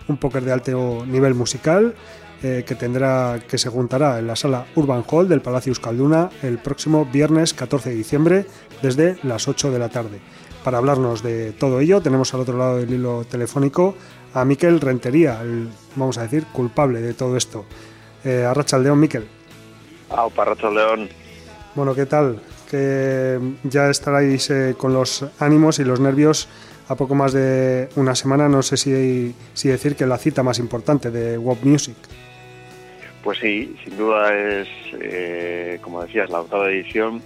Un 0.08 0.18
póker 0.18 0.44
de 0.44 0.52
alto 0.52 1.06
nivel 1.06 1.34
musical 1.36 1.96
eh, 2.44 2.64
que 2.68 2.76
tendrá 2.76 3.40
que 3.48 3.58
se 3.58 3.70
juntará 3.70 4.20
en 4.20 4.28
la 4.28 4.36
sala 4.36 4.68
Urban 4.76 5.04
Hall 5.10 5.28
del 5.28 5.42
Palacio 5.42 5.72
Euskalduna 5.72 6.30
el 6.44 6.60
próximo 6.60 7.04
viernes 7.06 7.54
14 7.54 7.90
de 7.90 7.96
diciembre 7.96 8.46
desde 8.82 9.18
las 9.24 9.48
8 9.48 9.72
de 9.72 9.80
la 9.80 9.90
tarde. 9.90 10.20
Para 10.64 10.78
hablarnos 10.78 11.24
de 11.24 11.52
todo 11.54 11.80
ello 11.80 12.02
tenemos 12.02 12.34
al 12.34 12.42
otro 12.42 12.58
lado 12.58 12.78
del 12.78 12.94
hilo 12.94 13.26
telefónico 13.26 13.96
a 14.40 14.46
Miquel 14.46 14.80
Rentería, 14.80 15.42
el, 15.42 15.68
vamos 15.96 16.20
a 16.20 16.24
decir, 16.24 16.46
culpable 16.54 17.02
de 17.02 17.16
todo 17.16 17.38
esto. 17.38 17.66
Eh, 18.24 18.46
Arracha 18.46 18.78
León, 18.78 19.00
Miquel. 19.00 19.28
Ah, 20.12 20.28
Arracha 20.38 20.70
León. 20.70 21.10
Bueno, 21.74 21.96
¿qué 21.96 22.06
tal? 22.06 22.40
Que 22.70 23.40
ya 23.64 23.90
estaréis 23.90 24.50
eh, 24.52 24.76
con 24.78 24.94
los 24.94 25.26
ánimos 25.40 25.80
y 25.80 25.86
los 25.86 26.00
nervios 26.00 26.48
a 26.88 26.96
poco 26.96 27.16
más 27.16 27.34
de 27.34 27.90
una 27.96 28.14
semana. 28.14 28.48
No 28.48 28.62
sé 28.62 28.78
si, 28.78 29.34
si 29.56 29.70
decir 29.70 29.96
que 29.96 30.06
la 30.06 30.20
cita 30.20 30.44
más 30.44 30.60
importante 30.60 31.10
de 31.10 31.38
Wop 31.38 31.64
Music. 31.64 31.98
Pues 33.24 33.40
sí, 33.40 33.76
sin 33.84 33.98
duda 33.98 34.36
es, 34.38 34.68
eh, 35.02 35.80
como 35.82 36.04
decías, 36.04 36.30
la 36.30 36.42
octava 36.42 36.70
edición 36.70 37.24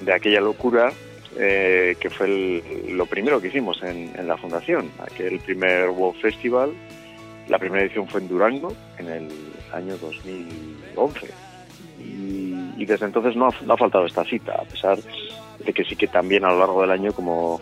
de 0.00 0.12
aquella 0.14 0.40
locura 0.40 0.90
eh, 1.38 1.96
que 2.00 2.08
fue 2.08 2.62
lo 2.88 3.04
primero 3.04 3.40
que 3.40 3.48
hicimos 3.48 3.82
en, 3.82 4.26
la 4.26 4.38
fundación, 4.38 4.90
aquel 4.98 5.38
primer 5.40 5.90
World 5.90 6.20
Festival. 6.20 6.72
La 7.48 7.58
primera 7.58 7.84
edición 7.84 8.08
fue 8.08 8.20
en 8.20 8.28
Durango 8.28 8.72
en 8.98 9.08
el 9.08 9.28
año 9.72 9.98
2011 9.98 11.30
y, 11.98 12.84
desde 12.86 13.06
entonces 13.06 13.36
no 13.36 13.48
ha, 13.48 13.76
faltado 13.76 14.06
esta 14.06 14.24
cita, 14.24 14.52
a 14.52 14.64
pesar 14.64 14.98
de 15.58 15.72
que 15.72 15.84
sí 15.84 15.96
que 15.96 16.06
también 16.06 16.44
a 16.44 16.50
lo 16.50 16.58
largo 16.58 16.80
del 16.82 16.90
año, 16.90 17.12
como, 17.12 17.60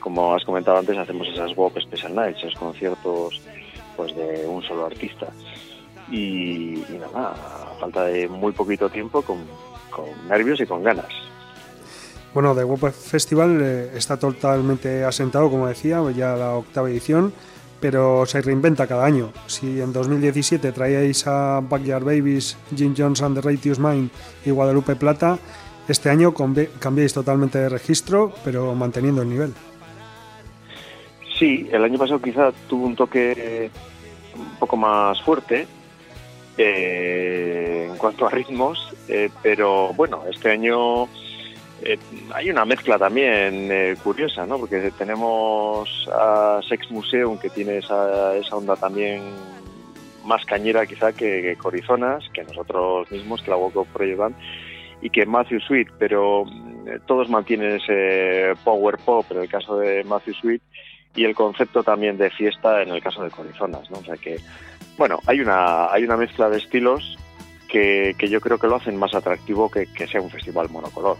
como 0.00 0.34
has 0.34 0.44
comentado 0.44 0.78
antes, 0.78 0.96
hacemos 0.96 1.28
esas 1.28 1.54
WOP 1.56 1.78
Special 1.78 2.14
Nights, 2.14 2.38
esos 2.38 2.54
conciertos 2.54 3.40
pues 3.96 4.16
de 4.16 4.46
un 4.46 4.62
solo 4.62 4.86
artista. 4.86 5.28
Y, 6.10 6.82
nada, 6.98 7.32
a 7.32 7.74
falta 7.78 8.04
de 8.04 8.28
muy 8.28 8.52
poquito 8.52 8.88
tiempo, 8.88 9.22
con 9.22 9.38
nervios 10.28 10.60
y 10.60 10.66
con 10.66 10.82
ganas. 10.82 11.31
Bueno, 12.34 12.54
The 12.54 12.64
Web 12.64 12.92
Festival 12.92 13.58
eh, 13.60 13.90
está 13.94 14.16
totalmente 14.18 15.04
asentado, 15.04 15.50
como 15.50 15.66
decía, 15.66 16.00
ya 16.16 16.34
la 16.34 16.54
octava 16.54 16.88
edición, 16.88 17.32
pero 17.78 18.24
se 18.24 18.40
reinventa 18.40 18.86
cada 18.86 19.04
año. 19.04 19.32
Si 19.46 19.80
en 19.80 19.92
2017 19.92 20.72
traíais 20.72 21.26
a 21.26 21.60
Backyard 21.60 22.04
Babies, 22.04 22.56
Jim 22.74 22.94
Johnson, 22.96 23.34
The 23.34 23.42
Righteous 23.42 23.78
Mind 23.78 24.10
y 24.46 24.50
Guadalupe 24.50 24.96
Plata, 24.96 25.38
este 25.88 26.08
año 26.08 26.32
cambiáis 26.78 27.12
totalmente 27.12 27.58
de 27.58 27.68
registro, 27.68 28.32
pero 28.44 28.74
manteniendo 28.74 29.22
el 29.22 29.28
nivel. 29.28 29.52
Sí, 31.38 31.68
el 31.70 31.84
año 31.84 31.98
pasado 31.98 32.22
quizá 32.22 32.52
tuvo 32.68 32.86
un 32.86 32.96
toque 32.96 33.70
un 34.36 34.58
poco 34.58 34.76
más 34.76 35.20
fuerte 35.22 35.66
eh, 36.56 37.88
en 37.90 37.96
cuanto 37.98 38.26
a 38.26 38.30
ritmos, 38.30 38.94
eh, 39.08 39.28
pero 39.42 39.92
bueno, 39.94 40.22
este 40.30 40.50
año 40.50 41.08
eh, 41.84 41.98
hay 42.34 42.50
una 42.50 42.64
mezcla 42.64 42.98
también 42.98 43.68
eh, 43.70 43.96
curiosa, 44.02 44.46
¿no? 44.46 44.58
Porque 44.58 44.92
tenemos 44.96 46.08
a 46.12 46.60
Sex 46.68 46.90
Museum 46.90 47.38
que 47.38 47.50
tiene 47.50 47.78
esa, 47.78 48.36
esa 48.36 48.56
onda 48.56 48.76
también 48.76 49.22
más 50.24 50.44
cañera 50.44 50.86
quizá 50.86 51.12
que, 51.12 51.56
Corizonas, 51.60 52.24
que 52.32 52.44
nosotros 52.44 53.10
mismos, 53.10 53.42
que 53.42 53.50
la 53.50 53.56
Woco 53.56 53.84
Project 53.86 54.36
y 55.00 55.10
que 55.10 55.26
Matthew 55.26 55.60
Sweet, 55.60 55.88
pero 55.98 56.44
eh, 56.86 57.00
todos 57.06 57.28
mantienen 57.28 57.76
ese 57.76 58.54
power 58.62 58.98
pop 58.98 59.26
en 59.30 59.42
el 59.42 59.48
caso 59.48 59.76
de 59.76 60.04
Matthew 60.04 60.34
Sweet 60.34 60.62
y 61.16 61.24
el 61.24 61.34
concepto 61.34 61.82
también 61.82 62.16
de 62.16 62.30
fiesta 62.30 62.82
en 62.82 62.90
el 62.90 63.02
caso 63.02 63.24
de 63.24 63.30
Corizonas, 63.30 63.90
¿no? 63.90 63.98
O 63.98 64.04
sea 64.04 64.16
que, 64.16 64.38
bueno, 64.96 65.18
hay 65.26 65.40
una, 65.40 65.92
hay 65.92 66.04
una 66.04 66.16
mezcla 66.16 66.48
de 66.48 66.58
estilos 66.58 67.18
que, 67.68 68.14
yo 68.18 68.40
creo 68.40 68.58
que 68.58 68.68
lo 68.68 68.76
hacen 68.76 68.96
más 68.96 69.14
atractivo 69.14 69.68
que 69.70 70.06
sea 70.06 70.20
un 70.20 70.30
festival 70.30 70.68
monocolor. 70.70 71.16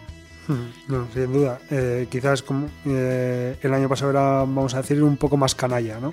No, 0.89 1.07
sin 1.13 1.33
duda. 1.33 1.61
Eh, 1.71 2.07
quizás 2.11 2.43
como 2.43 2.69
eh, 2.87 3.57
el 3.63 3.75
año 3.75 3.89
pasado 3.89 4.11
era, 4.11 4.41
vamos 4.41 4.75
a 4.75 4.79
decir, 4.79 5.03
un 5.03 5.17
poco 5.17 5.37
más 5.37 5.55
canalla, 5.55 6.01
¿no? 6.01 6.13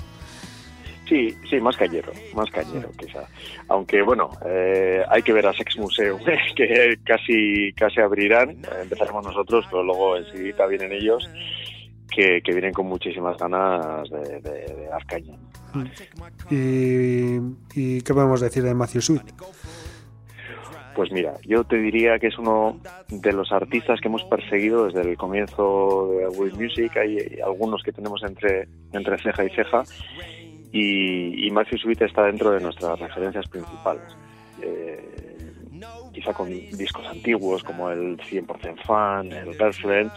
Sí, 1.07 1.35
sí, 1.49 1.59
más 1.59 1.75
cañero, 1.75 2.11
más 2.35 2.51
cañero 2.51 2.91
quizá. 2.95 3.27
Aunque 3.67 4.03
bueno, 4.03 4.29
eh, 4.45 5.03
hay 5.09 5.23
que 5.23 5.33
ver 5.33 5.47
a 5.47 5.53
Sex 5.53 5.75
Museum, 5.77 6.21
que 6.55 6.99
casi 7.03 7.73
casi 7.73 7.99
abrirán. 7.99 8.57
Empezaremos 8.79 9.25
nosotros, 9.25 9.65
pero 9.71 9.83
luego 9.83 10.17
enseguida 10.17 10.67
vienen 10.67 10.91
ellos, 10.91 11.27
que, 12.11 12.41
vienen 12.45 12.73
con 12.73 12.85
muchísimas 12.85 13.37
ganas 13.37 14.07
de, 14.11 14.87
dar 14.87 15.05
caña. 15.07 15.35
¿Y, 16.51 17.37
¿Y 17.73 18.01
qué 18.01 18.13
podemos 18.13 18.41
decir 18.41 18.61
de 18.61 18.75
Matthew 18.75 19.01
Sweet? 19.01 19.33
Pues 20.99 21.13
mira, 21.13 21.35
yo 21.45 21.63
te 21.63 21.77
diría 21.77 22.19
que 22.19 22.27
es 22.27 22.37
uno 22.37 22.77
de 23.07 23.31
los 23.31 23.53
artistas 23.53 24.01
que 24.01 24.09
hemos 24.09 24.25
perseguido 24.25 24.83
desde 24.83 25.09
el 25.09 25.15
comienzo 25.15 26.09
de 26.11 26.27
World 26.27 26.59
Music. 26.59 26.97
Hay, 26.97 27.39
algunos 27.41 27.83
que 27.83 27.93
tenemos 27.93 28.21
entre, 28.21 28.67
entre 28.91 29.17
ceja 29.17 29.45
y 29.45 29.49
ceja. 29.51 29.83
Y, 30.73 31.47
y 31.47 31.51
Matthew 31.51 31.77
Sweet 31.77 32.01
está 32.01 32.23
dentro 32.23 32.51
de 32.51 32.59
nuestras 32.59 32.99
referencias 32.99 33.47
principales. 33.47 34.03
Eh, 34.61 34.99
quizá 36.11 36.33
con 36.33 36.49
discos 36.49 37.07
antiguos 37.07 37.63
como 37.63 37.89
el 37.91 38.17
100% 38.17 38.83
Fan, 38.83 39.31
el 39.31 39.53
Girlfriend, 39.53 40.11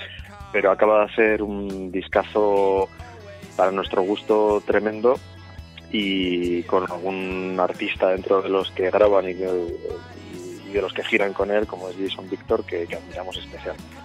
pero 0.52 0.72
acaba 0.72 0.98
de 0.98 1.12
hacer 1.12 1.44
un 1.44 1.92
discazo 1.92 2.88
para 3.56 3.70
nuestro 3.70 4.02
gusto 4.02 4.60
tremendo 4.66 5.14
y 5.92 6.64
con 6.64 6.90
algún 6.90 7.56
artista 7.60 8.08
dentro 8.08 8.42
de 8.42 8.48
los 8.48 8.68
que 8.72 8.90
graban 8.90 9.28
y 9.28 9.34
de 10.72 10.82
los 10.82 10.92
que 10.92 11.04
giran 11.04 11.32
con 11.32 11.50
él, 11.50 11.66
como 11.66 11.88
es 11.88 11.96
Jason 11.96 12.28
Victor, 12.28 12.64
que, 12.64 12.88
admiramos 12.94 13.36
especialmente. 13.36 13.96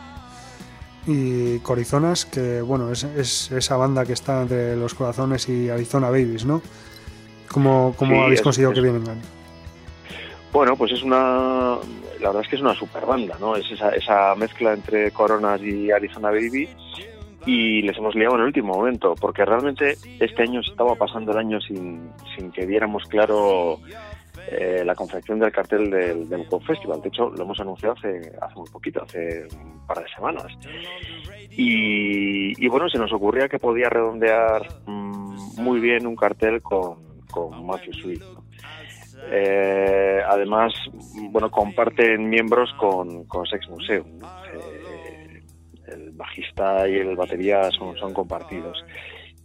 Y 1.06 1.60
Corizonas, 1.60 2.26
que 2.26 2.62
bueno, 2.62 2.92
es, 2.92 3.04
esa 3.52 3.78
banda 3.78 4.06
que 4.06 4.14
está 4.14 4.42
entre 4.42 4.76
los 4.76 4.94
corazones 4.94 5.48
y 5.48 5.70
Arizona 5.70 6.10
Babies, 6.10 6.46
¿no? 6.46 6.62
¿Cómo, 7.50 7.96
cómo 7.98 8.24
habéis 8.24 8.42
conseguido 8.42 8.74
que 8.74 8.82
vienen? 8.82 9.04
Bueno, 10.52 10.76
pues 10.76 10.92
es 10.92 11.04
una. 11.04 11.78
La 12.20 12.30
verdad 12.30 12.42
es 12.42 12.50
que 12.50 12.56
es 12.56 12.62
una 12.62 12.74
super 12.74 13.06
banda, 13.06 13.38
¿no? 13.40 13.56
Es 13.56 13.70
esa, 13.72 13.90
esa 13.92 14.36
mezcla 14.36 14.74
entre 14.74 15.12
Coronas 15.12 15.62
y 15.62 15.92
Arizona 15.92 16.32
Baby. 16.32 16.68
Y 17.46 17.82
les 17.84 17.98
hemos 17.98 18.16
liado 18.16 18.36
en 18.36 18.42
el 18.42 18.48
último 18.48 18.74
momento, 18.74 19.16
porque 19.16 19.46
realmente 19.46 19.98
este 20.20 20.44
año 20.44 20.62
se 20.64 20.72
estaba 20.72 20.96
pasando 20.96 21.32
el 21.32 21.38
año 21.38 21.62
sin, 21.62 22.12
sin 22.36 22.52
que 22.52 22.66
viéramos 22.66 23.04
claro 23.04 23.80
eh, 24.50 24.84
la 24.86 24.96
confección 24.96 25.40
del 25.40 25.52
cartel 25.52 25.90
del, 25.90 26.30
del 26.30 26.46
Festival. 26.66 27.02
De 27.02 27.10
hecho, 27.10 27.30
lo 27.30 27.44
hemos 27.44 27.60
anunciado 27.60 27.96
hace, 27.96 28.32
hace 28.42 28.56
muy 28.56 28.70
poquito, 28.70 29.04
hace 29.04 29.46
un 29.62 29.86
par 29.86 30.02
de 30.02 30.10
semanas. 30.10 30.46
Y, 31.52 32.68
bueno, 32.70 32.88
se 32.88 32.98
nos 32.98 33.12
ocurría 33.12 33.50
que 33.50 33.60
podía 33.60 33.90
redondear 33.90 34.66
mm, 34.86 35.62
muy 35.62 35.82
bien 35.82 36.08
un 36.08 36.16
cartel 36.16 36.62
con, 36.62 37.26
con 37.30 37.66
Matthew 37.66 37.94
Sweet. 37.94 38.24
Eh, 39.32 40.22
además, 40.26 40.74
bueno, 41.32 41.52
comparten 41.52 42.30
miembros 42.30 42.70
con, 42.80 43.26
con 43.26 43.46
Sex 43.48 43.68
Museum. 43.68 44.08
Eh, 44.54 45.44
el 45.88 46.12
bajista 46.12 46.88
y 46.88 46.96
el 46.96 47.18
batería 47.18 47.70
son, 47.72 47.98
son 47.98 48.14
compartidos. 48.14 48.86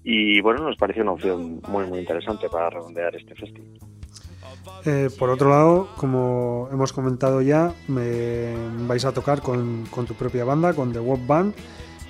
y 0.05 0.41
bueno, 0.41 0.62
nos 0.62 0.77
pareció 0.77 1.03
una 1.03 1.12
opción 1.12 1.61
muy 1.69 1.87
muy 1.87 1.99
interesante 2.01 2.49
para 2.49 2.71
redondear 2.71 3.17
este 3.17 3.35
festival. 3.35 3.92
Eh, 4.85 5.11
por 5.18 5.31
otro 5.31 5.51
lado, 5.51 5.88
como 5.96 6.68
hemos 6.72 6.92
comentado 6.92 7.40
ya, 7.40 7.72
vais 7.88 9.05
a 9.05 9.12
tocar 9.12 9.40
con, 9.40 9.85
tu 10.07 10.14
propia 10.14 10.44
banda, 10.44 10.75
con 10.75 10.92
The 10.92 11.01
Web 11.01 11.27
Band, 11.27 11.55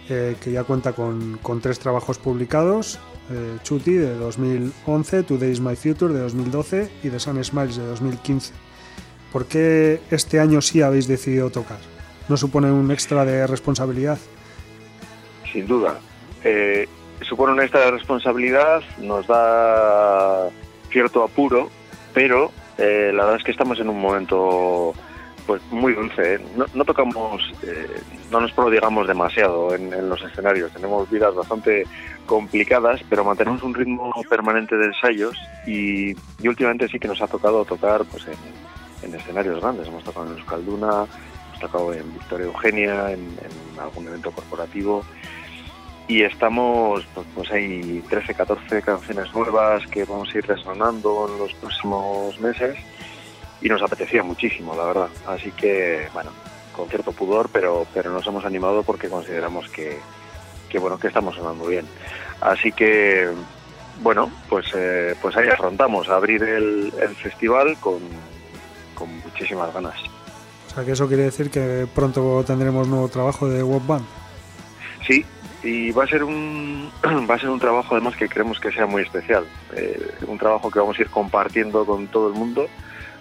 eh, 0.08 0.36
que 0.42 0.52
ya 0.52 0.64
cuenta 0.64 0.92
con, 0.92 1.38
tres 1.60 1.78
trabajos 1.78 2.18
publicados, 2.18 2.98
eh, 3.30 3.58
Chuti 3.62 3.92
de 3.92 4.14
2011, 4.14 5.22
Today 5.22 5.50
is 5.50 5.60
My 5.60 5.76
Future 5.76 6.12
de 6.14 6.20
2012 6.20 6.90
y 7.02 7.10
The 7.10 7.18
Sun 7.18 7.42
Smiles 7.44 7.76
de 7.76 7.86
2015. 7.86 8.54
¿Por 9.32 9.46
qué 9.46 10.00
este 10.10 10.40
año 10.40 10.60
sí 10.60 10.82
habéis 10.82 11.08
decidido 11.08 11.50
tocar? 11.50 11.78
¿No 12.28 12.36
supone 12.36 12.70
un 12.70 12.90
extra 12.90 13.24
de 13.24 13.46
responsabilidad? 13.46 14.18
Sin 15.52 15.66
duda. 15.66 16.00
supone 17.20 17.52
un 17.52 17.60
extra 17.60 17.80
de 17.80 17.90
responsabilidad, 17.92 18.82
nos 18.98 19.26
da 19.26 20.48
cierto 20.90 21.22
apuro 21.22 21.70
pero 22.12 22.53
eh, 22.79 23.11
la 23.14 23.25
verdad 23.25 23.38
es 23.38 23.44
que 23.44 23.53
estamos 23.53 23.79
en 23.81 23.88
un 23.88 24.01
momento 24.01 24.94
pues 25.46 25.61
muy 25.70 25.92
dulce. 25.92 26.35
¿eh? 26.35 26.40
No, 26.75 26.85
tocamos, 26.85 27.42
eh, 27.62 28.01
no 28.31 28.40
nos 28.40 28.53
prodigamos 28.53 29.09
demasiado 29.09 29.75
en, 29.75 30.09
los 30.09 30.22
escenarios. 30.22 30.72
Tenemos 30.72 31.11
vidas 31.11 31.35
bastante 31.35 31.85
complicadas, 32.27 33.01
pero 33.09 33.25
mantenemos 33.25 33.62
un 33.62 33.75
ritmo 33.75 34.12
permanente 34.29 34.77
de 34.77 34.87
ensayos 34.87 35.37
y, 35.66 36.14
últimamente 36.46 36.88
sí 36.88 36.98
que 36.98 37.09
nos 37.09 37.20
ha 37.20 37.27
tocado 37.27 37.64
tocar 37.64 38.05
pues 38.05 38.27
en, 39.03 39.14
escenarios 39.14 39.61
grandes. 39.61 39.88
Hemos 39.88 40.05
tocado 40.05 40.27
en 40.27 40.38
Euskalduna, 40.38 41.07
hemos 41.48 41.61
tocado 41.61 41.92
en 41.92 42.12
Victoria 42.14 42.46
Eugenia, 42.46 43.11
en 43.11 43.37
algún 43.81 44.07
evento 44.07 44.31
corporativo 44.31 45.05
y 46.08 46.22
estamos, 46.22 47.06
pues, 47.14 47.26
pues, 47.34 47.50
hay 47.52 48.02
13, 48.08 48.34
14 48.34 48.82
canciones 48.82 49.32
nuevas 49.34 49.86
que 49.86 50.04
vamos 50.04 50.28
a 50.34 50.38
ir 50.38 50.46
resonando 50.46 51.28
en 51.28 51.38
los 51.38 51.54
próximos 51.54 52.38
meses 52.40 52.76
y 53.60 53.68
nos 53.68 53.82
apetecía 53.82 54.22
muchísimo, 54.22 54.74
la 54.74 54.84
verdad. 54.84 55.08
Así 55.26 55.50
que, 55.52 56.08
bueno, 56.12 56.30
con 56.74 56.88
cierto 56.88 57.12
pudor, 57.12 57.48
pero, 57.52 57.86
pero 57.94 58.10
nos 58.10 58.26
hemos 58.26 58.44
animado 58.44 58.82
porque 58.82 59.08
consideramos 59.08 59.68
que, 59.68 59.98
que 60.68 60.78
bueno, 60.78 60.98
que 60.98 61.08
estamos 61.08 61.36
sonando 61.36 61.66
bien. 61.66 61.86
Así 62.40 62.72
que, 62.72 63.30
bueno, 64.02 64.30
pues, 64.48 64.66
eh, 64.74 65.14
pues 65.22 65.36
ahí 65.36 65.48
afrontamos 65.48 66.08
a 66.08 66.16
abrir 66.16 66.42
el, 66.42 66.92
el 67.00 67.14
festival 67.16 67.76
con, 67.78 68.00
con 68.94 69.08
muchísimas 69.20 69.72
ganas. 69.72 69.94
O 70.66 70.74
sea, 70.74 70.84
que 70.84 70.92
eso 70.92 71.06
quiere 71.06 71.24
decir 71.24 71.50
que 71.50 71.86
pronto 71.94 72.42
tendremos 72.46 72.88
nuevo 72.88 73.08
trabajo 73.08 73.48
de 73.48 73.62
Web 73.62 73.82
Band. 73.86 74.06
Sí, 75.06 75.24
y 75.62 75.92
va 75.92 76.05
a 76.05 76.07
ser 76.07 76.25
un 76.25 76.90
va 77.31 77.35
a 77.35 77.38
ser 77.38 77.51
un 77.51 77.61
trabajo 77.61 77.94
además 77.94 78.16
que 78.16 78.29
creemos 78.29 78.59
que 78.59 78.72
sea 78.72 78.87
muy 78.87 79.03
especial. 79.03 79.46
Eh, 79.75 80.14
un 80.27 80.38
trabajo 80.38 80.70
que 80.70 80.79
vamos 80.79 80.98
a 80.98 81.03
ir 81.03 81.11
compartiendo 81.11 81.85
con 81.85 82.09
todo 82.09 82.29
el 82.29 82.35
mundo. 82.35 82.68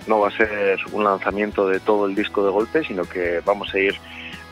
No 0.07 0.19
va 0.19 0.29
a 0.29 0.31
ser 0.31 0.79
un 0.91 1.03
lanzamiento 1.03 1.67
de 1.67 1.79
todo 1.79 2.07
el 2.07 2.15
disco 2.15 2.43
de 2.43 2.51
golpe 2.51 2.83
sino 2.83 3.03
que 3.03 3.41
vamos 3.45 3.73
a 3.73 3.79
ir 3.79 3.95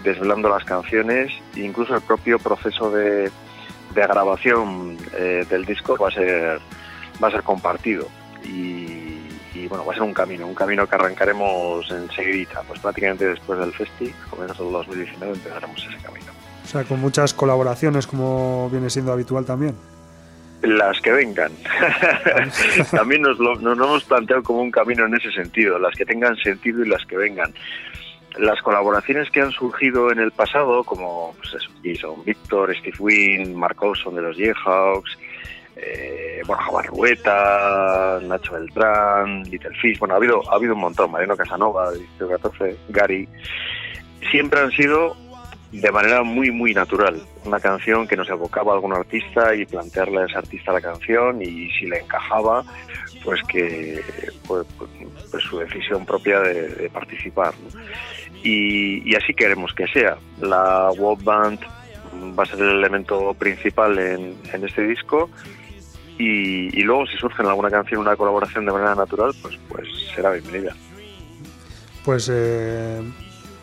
desvelando 0.04 0.48
las 0.50 0.64
canciones 0.64 1.32
e 1.56 1.62
incluso 1.62 1.96
el 1.96 2.02
propio 2.02 2.40
proceso 2.40 2.92
de, 2.92 3.24
de 3.24 4.02
grabación 4.02 4.98
eh, 5.18 5.46
del 5.50 5.66
disco 5.66 5.98
va 5.98 6.10
a 6.10 6.12
ser 6.12 6.60
va 7.22 7.30
a 7.30 7.32
ser 7.32 7.44
compartido. 7.44 8.08
Y, 8.44 8.98
bueno 9.68 9.86
va 9.86 9.92
a 9.92 9.96
ser 9.96 10.04
un 10.04 10.14
camino 10.14 10.48
un 10.48 10.56
camino 10.56 10.88
que 10.88 10.96
arrancaremos 10.96 11.92
enseguida 11.92 12.64
pues 12.66 12.80
prácticamente 12.80 13.28
después 13.28 13.60
del 13.60 13.74
festi 13.74 14.12
comienzo 14.30 14.64
del 14.64 14.72
2019 14.72 15.34
empezaremos 15.34 15.86
ese 15.86 16.02
camino 16.02 16.39
o 16.70 16.72
sea, 16.72 16.84
con 16.84 17.00
muchas 17.00 17.34
colaboraciones 17.34 18.06
como 18.06 18.70
viene 18.70 18.92
siendo 18.92 19.12
habitual 19.12 19.44
también. 19.44 19.74
Las 20.62 21.02
que 21.02 21.12
vengan. 21.12 21.52
también 22.92 23.24
nos 23.24 23.40
lo 23.40 23.56
nos 23.56 23.76
hemos 23.76 24.04
planteado 24.04 24.44
como 24.44 24.62
un 24.62 24.70
camino 24.70 25.08
en 25.08 25.16
ese 25.16 25.32
sentido, 25.32 25.80
las 25.80 25.96
que 25.96 26.06
tengan 26.06 26.36
sentido 26.36 26.86
y 26.86 26.88
las 26.88 27.04
que 27.08 27.18
vengan. 27.18 27.52
Las 28.38 28.62
colaboraciones 28.62 29.32
que 29.32 29.42
han 29.42 29.52
surgido 29.52 30.12
en 30.12 30.20
el 30.20 30.32
pasado, 30.32 30.84
como 30.84 31.34
pues 31.38 31.56
eso, 31.84 32.16
Victor, 32.24 32.76
Steve 32.76 32.98
Wynn, 33.00 33.56
Mark 33.56 33.82
Olson 33.82 34.14
de 34.14 34.22
los 34.22 34.38
Jayhawks, 34.38 35.18
eh, 35.76 36.42
Borja 36.46 36.70
Barrueta, 36.70 38.20
Nacho 38.22 38.54
Beltrán, 38.54 39.42
Little 39.50 39.76
Fish, 39.82 39.98
bueno, 39.98 40.14
ha 40.14 40.18
habido, 40.18 40.44
ha 40.52 40.56
habido 40.56 40.76
un 40.76 40.82
montón, 40.82 41.10
Mariano 41.10 41.36
Casanova, 41.36 41.90
de 41.92 42.28
14, 42.28 42.78
Gary, 42.90 43.28
siempre 44.30 44.60
han 44.60 44.70
sido 44.70 45.18
de 45.72 45.92
manera 45.92 46.24
muy, 46.24 46.52
muy 46.52 46.74
natural. 46.74 47.22
Una 47.46 47.60
canción 47.60 48.08
que 48.08 48.16
nos 48.16 48.30
evocaba 48.30 48.72
a 48.72 48.76
algún 48.76 48.94
artista 48.94 49.54
y 49.54 49.66
plantearle 49.66 50.22
a 50.22 50.26
ese 50.26 50.38
artista 50.38 50.74
la 50.74 50.82
canción 50.82 51.42
y 51.42 51.70
si 51.72 51.86
le 51.86 52.00
encajaba, 52.00 52.64
pues 53.24 53.42
que 53.44 54.02
pues, 54.48 54.66
pues 55.30 55.44
su 55.44 55.60
decisión 55.60 56.06
propia 56.06 56.40
de, 56.40 56.90
participar. 56.90 57.54
Y, 58.44 59.16
así 59.16 59.34
queremos 59.34 59.74
que 59.74 59.88
sea. 59.88 60.18
La 60.42 60.90
World 60.98 61.24
Band 61.24 61.60
va 62.38 62.44
a 62.44 62.46
ser 62.46 62.62
el 62.62 62.70
elemento 62.70 63.34
principal 63.36 64.00
en, 64.00 64.36
este 64.64 64.82
disco 64.84 65.30
y, 66.18 66.82
luego 66.82 67.06
si 67.06 67.18
surge 67.18 67.44
en 67.44 67.50
alguna 67.50 67.70
canción 67.70 68.02
una 68.02 68.16
colaboración 68.16 68.66
de 68.66 68.72
manera 68.72 68.96
natural, 68.96 69.34
pues, 69.42 69.60
pues 69.68 69.88
será 70.16 70.32
bienvenida. 70.32 70.76
Pues 72.04 72.30
eh, 72.34 73.02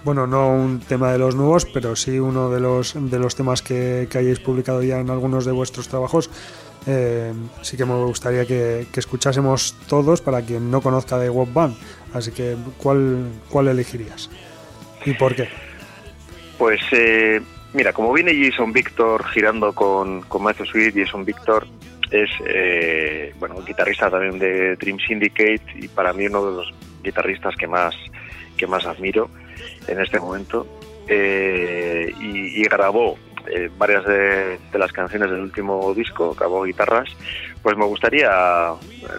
bueno, 0.06 0.24
no 0.28 0.50
un 0.50 0.78
tema 0.78 1.10
de 1.10 1.18
los 1.18 1.34
nuevos, 1.34 1.66
pero 1.66 1.96
sí 1.96 2.20
uno 2.20 2.48
de 2.48 2.60
los, 2.60 2.94
de 2.94 3.18
los 3.18 3.34
temas 3.34 3.60
que, 3.60 4.08
hayáis 4.14 4.38
publicado 4.38 4.80
ya 4.80 5.00
en 5.00 5.10
algunos 5.10 5.44
de 5.44 5.50
vuestros 5.50 5.88
trabajos. 5.88 6.30
Eh, 6.86 7.32
sí 7.62 7.76
que 7.76 7.84
me 7.84 7.94
gustaría 8.04 8.46
que, 8.46 8.86
escuchásemos 8.94 9.74
todos 9.88 10.20
para 10.20 10.42
quien 10.42 10.70
no 10.70 10.80
conozca 10.80 11.18
de 11.18 11.28
Web 11.28 11.52
Band. 11.52 11.76
Así 12.14 12.30
que, 12.30 12.54
¿cuál, 12.78 13.26
cuál 13.50 13.66
elegirías? 13.66 14.30
¿Y 15.04 15.14
por 15.14 15.34
qué? 15.34 15.48
Pues, 16.56 16.80
eh, 16.92 17.40
mira, 17.74 17.92
como 17.92 18.12
viene 18.12 18.32
Jason 18.32 18.72
Victor 18.72 19.26
girando 19.26 19.72
con, 19.72 20.22
con 20.22 20.44
Matthew 20.44 20.66
Sweet, 20.66 20.94
Jason 20.94 21.24
Victor 21.24 21.66
es, 22.12 22.30
eh, 22.46 23.34
bueno, 23.40 23.56
guitarrista 23.60 24.08
también 24.08 24.38
de 24.38 24.76
Dream 24.76 25.00
Syndicate 25.00 25.64
y 25.74 25.88
para 25.88 26.12
mí 26.12 26.28
uno 26.28 26.48
de 26.48 26.56
los 26.58 26.74
guitarristas 27.02 27.56
que 27.56 27.66
más, 27.66 27.96
que 28.56 28.68
más 28.68 28.86
admiro 28.86 29.28
en 29.88 30.00
este 30.00 30.20
momento 30.20 30.66
eh, 31.08 32.12
y, 32.20 32.62
grabó 32.64 33.16
eh, 33.48 33.70
varias 33.78 34.04
de, 34.04 34.58
las 34.74 34.92
canciones 34.92 35.30
del 35.30 35.40
último 35.40 35.94
disco, 35.94 36.34
grabó 36.34 36.64
guitarras, 36.64 37.08
pues 37.62 37.76
me 37.76 37.84
gustaría, 37.84 38.28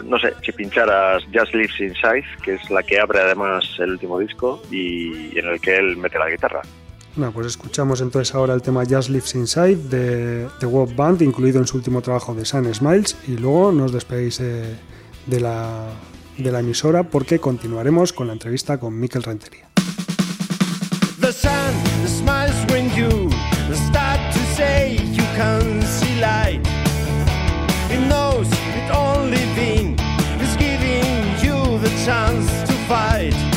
no 0.04 0.18
sé, 0.18 0.34
si 0.44 0.52
pincharas 0.52 1.24
Just 1.32 1.54
Lives 1.54 1.80
Inside, 1.80 2.24
que 2.42 2.54
es 2.54 2.70
la 2.70 2.82
que 2.82 3.00
abre 3.00 3.20
además 3.20 3.64
el 3.78 3.92
último 3.92 4.18
disco 4.18 4.60
y, 4.70 5.38
en 5.38 5.46
el 5.46 5.60
que 5.60 5.76
él 5.76 5.96
mete 5.96 6.18
la 6.18 6.28
guitarra. 6.28 6.60
Bueno, 7.16 7.32
pues 7.32 7.46
escuchamos 7.46 8.00
entonces 8.00 8.34
ahora 8.34 8.54
el 8.54 8.62
tema 8.62 8.84
Just 8.88 9.08
Lives 9.08 9.34
Inside 9.34 9.76
de 9.88 10.46
The 10.60 10.66
World 10.66 10.94
Band, 10.94 11.22
incluido 11.22 11.58
en 11.58 11.66
su 11.66 11.78
último 11.78 12.02
trabajo 12.02 12.34
de 12.34 12.44
Sun 12.44 12.72
Smiles, 12.72 13.16
y 13.26 13.36
luego 13.38 13.72
nos 13.72 13.92
despedís 13.92 14.40
eh, 14.40 14.76
de, 15.26 15.40
la, 15.40 15.86
de 16.36 16.52
la 16.52 16.60
emisora 16.60 17.04
porque 17.04 17.38
continuaremos 17.40 18.12
con 18.12 18.26
la 18.26 18.34
entrevista 18.34 18.78
con 18.78 18.98
Mikel 19.00 19.22
Rentería. 19.22 19.68
The 21.40 21.46
sun 21.46 22.06
smiles 22.08 22.64
when 22.72 22.90
you 22.96 23.30
start 23.72 24.18
to 24.32 24.38
say 24.56 24.96
you 24.96 25.22
can 25.38 25.82
see 25.82 26.20
light. 26.20 26.60
It 27.92 28.00
knows 28.08 28.48
it 28.50 28.90
only 28.90 29.44
being 29.54 29.96
is 30.40 30.56
giving 30.56 31.06
you 31.38 31.78
the 31.78 31.90
chance 32.04 32.50
to 32.68 32.74
fight. 32.88 33.47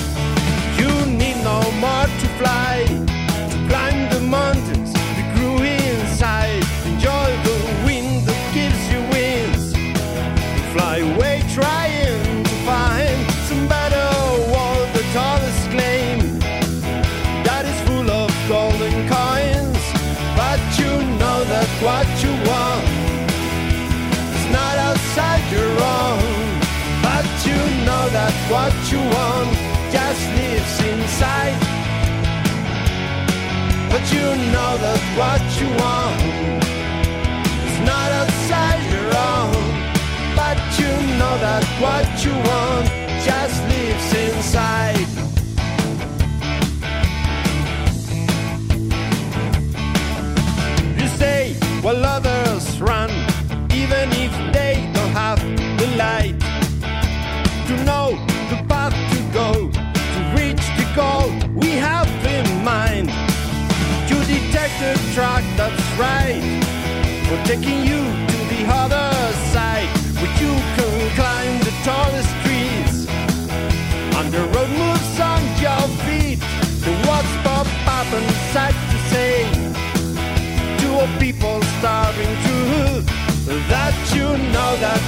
What 28.52 28.74
you 28.92 29.00
want 29.00 29.56
just 29.96 30.24
lives 30.38 30.76
inside. 30.92 31.58
But 33.90 34.04
you 34.14 34.28
know 34.54 34.72
that 34.84 35.02
what 35.20 35.44
you 35.60 35.70
want 35.82 36.41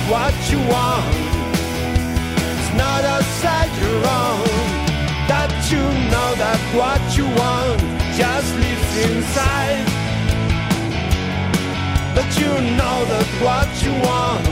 what 0.09 0.33
you 0.51 0.59
want 0.59 1.05
It's 2.59 2.73
not 2.75 3.03
outside 3.05 3.71
your 3.81 3.99
own. 4.21 4.47
That 5.31 5.51
you 5.71 5.83
know 6.11 6.29
that 6.43 6.59
what 6.75 7.01
you 7.17 7.25
want 7.41 7.79
just 8.17 8.49
lives 8.63 8.91
inside. 9.07 9.85
But 12.15 12.29
you 12.41 12.51
know 12.77 12.97
that 13.11 13.29
what 13.45 13.69
you 13.83 13.93
want 14.07 14.45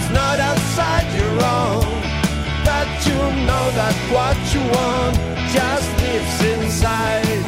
is 0.00 0.10
not 0.10 0.38
outside 0.38 1.08
your 1.20 1.36
own. 1.58 1.84
That 2.68 2.88
you 3.06 3.20
know 3.48 3.64
that 3.80 3.96
what 4.14 4.38
you 4.54 4.62
want 4.76 5.16
just 5.52 5.88
lives 6.02 6.38
inside. 6.54 7.42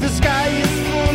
The 0.00 0.08
sky 0.08 0.69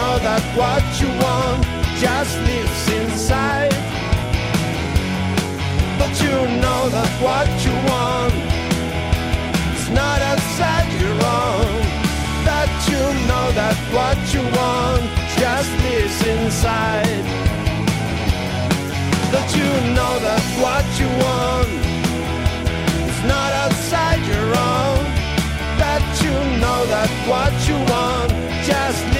know 0.00 0.18
that 0.30 0.44
what 0.60 0.84
you 1.00 1.10
want 1.26 1.60
just 2.04 2.34
lives 2.48 2.84
inside. 3.00 3.74
But 6.00 6.12
you 6.24 6.36
know 6.62 6.82
that 6.96 7.12
what 7.26 7.48
you 7.66 7.74
want 7.92 8.34
is 9.76 9.86
not 10.00 10.18
outside 10.30 10.88
your 11.04 11.18
own. 11.42 11.72
That 12.48 12.72
you 12.90 13.04
know 13.28 13.46
that 13.60 13.76
what 13.96 14.18
you 14.34 14.42
want 14.60 15.04
just 15.40 15.70
lives 15.84 16.18
inside. 16.34 17.24
That 19.32 19.48
you 19.58 19.70
know 19.96 20.14
that 20.26 20.44
what 20.64 20.86
you 21.00 21.10
want 21.26 21.70
is 23.10 23.20
not 23.32 23.50
outside 23.64 24.20
your 24.32 24.48
own. 24.72 25.02
That 25.82 26.04
you 26.24 26.34
know 26.62 26.80
that 26.94 27.10
what 27.32 27.52
you 27.68 27.76
want 27.92 28.30
just 28.68 29.00
lives 29.14 29.19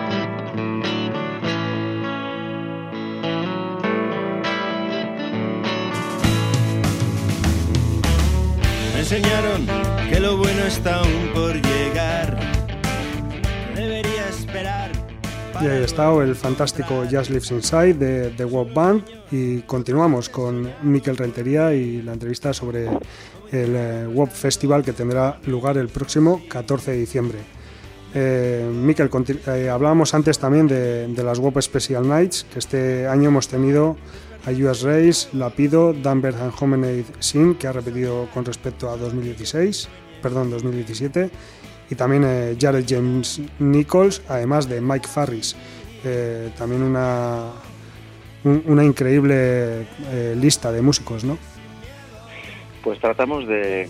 Y 15.61 15.67
ahí 15.67 15.83
está 15.83 16.11
el 16.23 16.35
fantástico 16.35 17.03
Just 17.09 17.29
Lives 17.29 17.51
Inside 17.51 17.93
de 17.93 18.29
The 18.31 18.45
Walk 18.45 18.73
Band 18.73 19.03
y 19.29 19.59
continuamos 19.61 20.27
con 20.27 20.67
Miquel 20.81 21.15
Rentería 21.15 21.71
y 21.75 22.01
la 22.01 22.13
entrevista 22.13 22.51
sobre 22.51 22.87
el 22.87 23.75
eh, 23.75 24.07
WOP 24.07 24.31
Festival 24.31 24.83
que 24.83 24.91
tendrá 24.91 25.39
lugar 25.45 25.77
el 25.77 25.89
próximo 25.89 26.41
14 26.49 26.91
de 26.91 26.97
diciembre. 26.97 27.37
Eh, 28.15 28.71
Miquel, 28.73 29.11
eh, 29.45 29.69
hablábamos 29.69 30.15
antes 30.15 30.39
también 30.39 30.67
de, 30.67 31.07
de 31.07 31.23
las 31.23 31.37
WOP 31.37 31.61
Special 31.61 32.07
Nights, 32.07 32.47
que 32.51 32.57
este 32.57 33.07
año 33.07 33.29
hemos 33.29 33.47
tenido 33.47 33.97
a 34.47 34.51
US 34.51 34.81
Race, 34.81 35.27
Lapido, 35.33 35.93
Danvers 35.93 36.37
and 36.37 36.53
Homenade 36.59 37.05
Sin, 37.19 37.53
que 37.53 37.67
ha 37.67 37.71
repetido 37.71 38.27
con 38.33 38.45
respecto 38.45 38.89
a 38.89 38.97
2016, 38.97 39.89
perdón, 40.23 40.49
2017, 40.49 41.29
y 41.91 41.95
también 41.95 42.23
eh, 42.25 42.55
Jared 42.59 42.85
James 42.87 43.41
Nichols, 43.59 44.23
además 44.29 44.67
de 44.67 44.81
Mike 44.81 45.07
Farris. 45.07 45.55
Eh, 46.03 46.49
también 46.57 46.81
una, 46.81 47.51
un- 48.43 48.63
una 48.65 48.83
increíble 48.83 49.81
eh, 50.09 50.35
lista 50.39 50.71
de 50.71 50.81
músicos, 50.81 51.23
¿no? 51.23 51.37
Pues 52.83 52.99
tratamos 52.99 53.47
de... 53.47 53.87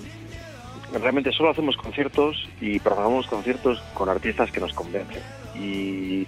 Realmente 0.99 1.31
solo 1.31 1.51
hacemos 1.51 1.77
conciertos 1.77 2.49
y 2.59 2.79
programamos 2.79 3.25
conciertos 3.27 3.81
con 3.93 4.09
artistas 4.09 4.51
que 4.51 4.59
nos 4.59 4.73
convencen. 4.73 5.21
Y, 5.55 6.27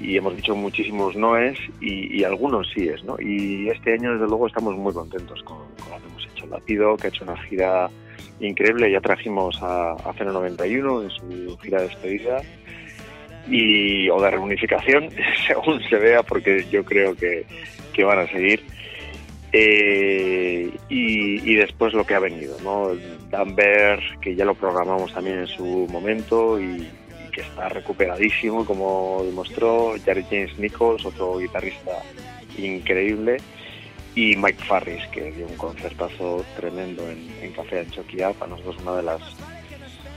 y 0.00 0.16
hemos 0.16 0.34
dicho 0.34 0.54
muchísimos 0.54 1.14
noes 1.16 1.58
y, 1.80 2.16
y 2.20 2.24
algunos 2.24 2.70
síes, 2.70 3.04
¿no? 3.04 3.16
Y 3.20 3.68
este 3.68 3.92
año, 3.92 4.12
desde 4.14 4.26
luego, 4.28 4.46
estamos 4.46 4.74
muy 4.76 4.94
contentos 4.94 5.42
con, 5.42 5.58
con 5.78 5.90
lo 5.90 5.98
que 5.98 6.08
hemos 6.08 6.26
hecho. 6.32 6.46
Lapido, 6.46 6.96
que 6.96 7.08
ha 7.08 7.10
hecho 7.10 7.24
una 7.24 7.36
gira 7.42 7.90
increíble, 8.40 8.90
ya 8.90 9.00
trajimos 9.00 9.60
a, 9.62 9.92
a 9.92 10.24
91 10.24 11.02
en 11.02 11.10
su 11.10 11.58
gira 11.58 11.80
de 11.80 11.88
despedida. 11.88 12.42
Y, 13.48 14.08
o 14.10 14.20
de 14.20 14.30
reunificación, 14.30 15.08
según 15.46 15.80
se 15.88 15.96
vea, 15.96 16.22
porque 16.24 16.66
yo 16.70 16.84
creo 16.84 17.14
que, 17.14 17.44
que 17.92 18.04
van 18.04 18.18
a 18.18 18.26
seguir. 18.26 18.60
Eh, 19.52 20.70
y, 20.88 21.54
después 21.54 21.94
lo 21.94 22.04
que 22.04 22.14
ha 22.14 22.18
venido, 22.18 22.56
¿no? 22.62 22.90
Danver, 23.30 24.00
que 24.20 24.34
ya 24.34 24.44
lo 24.44 24.54
programamos 24.54 25.14
también 25.14 25.38
en 25.38 25.46
su 25.46 25.86
momento 25.90 26.60
y, 26.60 26.64
y 26.64 27.30
que 27.32 27.40
está 27.40 27.68
recuperadísimo, 27.68 28.66
como 28.66 29.22
demostró 29.24 29.94
Jared 30.04 30.24
James 30.28 30.58
Nichols, 30.58 31.06
otro 31.06 31.38
guitarrista 31.38 31.92
increíble, 32.58 33.38
y 34.16 34.34
Mike 34.34 34.64
Farris, 34.64 35.06
que 35.12 35.30
dio 35.30 35.46
un 35.46 35.56
concertazo 35.56 36.44
tremendo 36.56 37.08
en, 37.08 37.30
en 37.40 37.52
Café 37.52 37.80
Anchoquia, 37.80 38.32
para 38.32 38.50
nosotros 38.50 38.78
una 38.82 38.96
de 38.96 39.02
las 39.04 39.20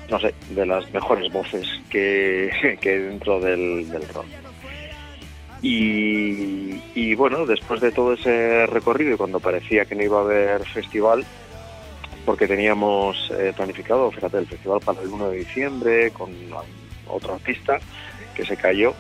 no 0.10 0.20
sé, 0.20 0.34
de 0.50 0.66
las 0.66 0.92
mejores 0.92 1.32
voces 1.32 1.68
que, 1.90 2.78
que 2.82 3.00
dentro 3.00 3.40
del, 3.40 3.90
del 3.90 4.08
rock. 4.10 4.26
Y, 5.62 6.82
y 6.96 7.16
bueno, 7.16 7.46
después 7.46 7.82
de 7.82 7.92
todo 7.92 8.14
ese 8.14 8.66
recorrido 8.68 9.14
y 9.14 9.18
cuando 9.18 9.40
parecía 9.40 9.86
que 9.86 9.96
no 9.96 10.04
iba 10.04 10.20
a 10.20 10.24
haber 10.24 10.66
festival, 10.66 11.26
porque 12.26 12.48
teníamos 12.48 13.30
eh, 13.38 13.54
planificado, 13.56 14.10
fíjate, 14.12 14.38
el 14.38 14.48
festival 14.48 14.80
para 14.80 15.02
el 15.02 15.10
1 15.10 15.30
de 15.30 15.38
diciembre 15.40 16.12
con 16.12 16.32
otro 17.08 17.34
artista 17.34 17.80
que 18.36 18.46
se 18.46 18.56
cayó, 18.56 18.94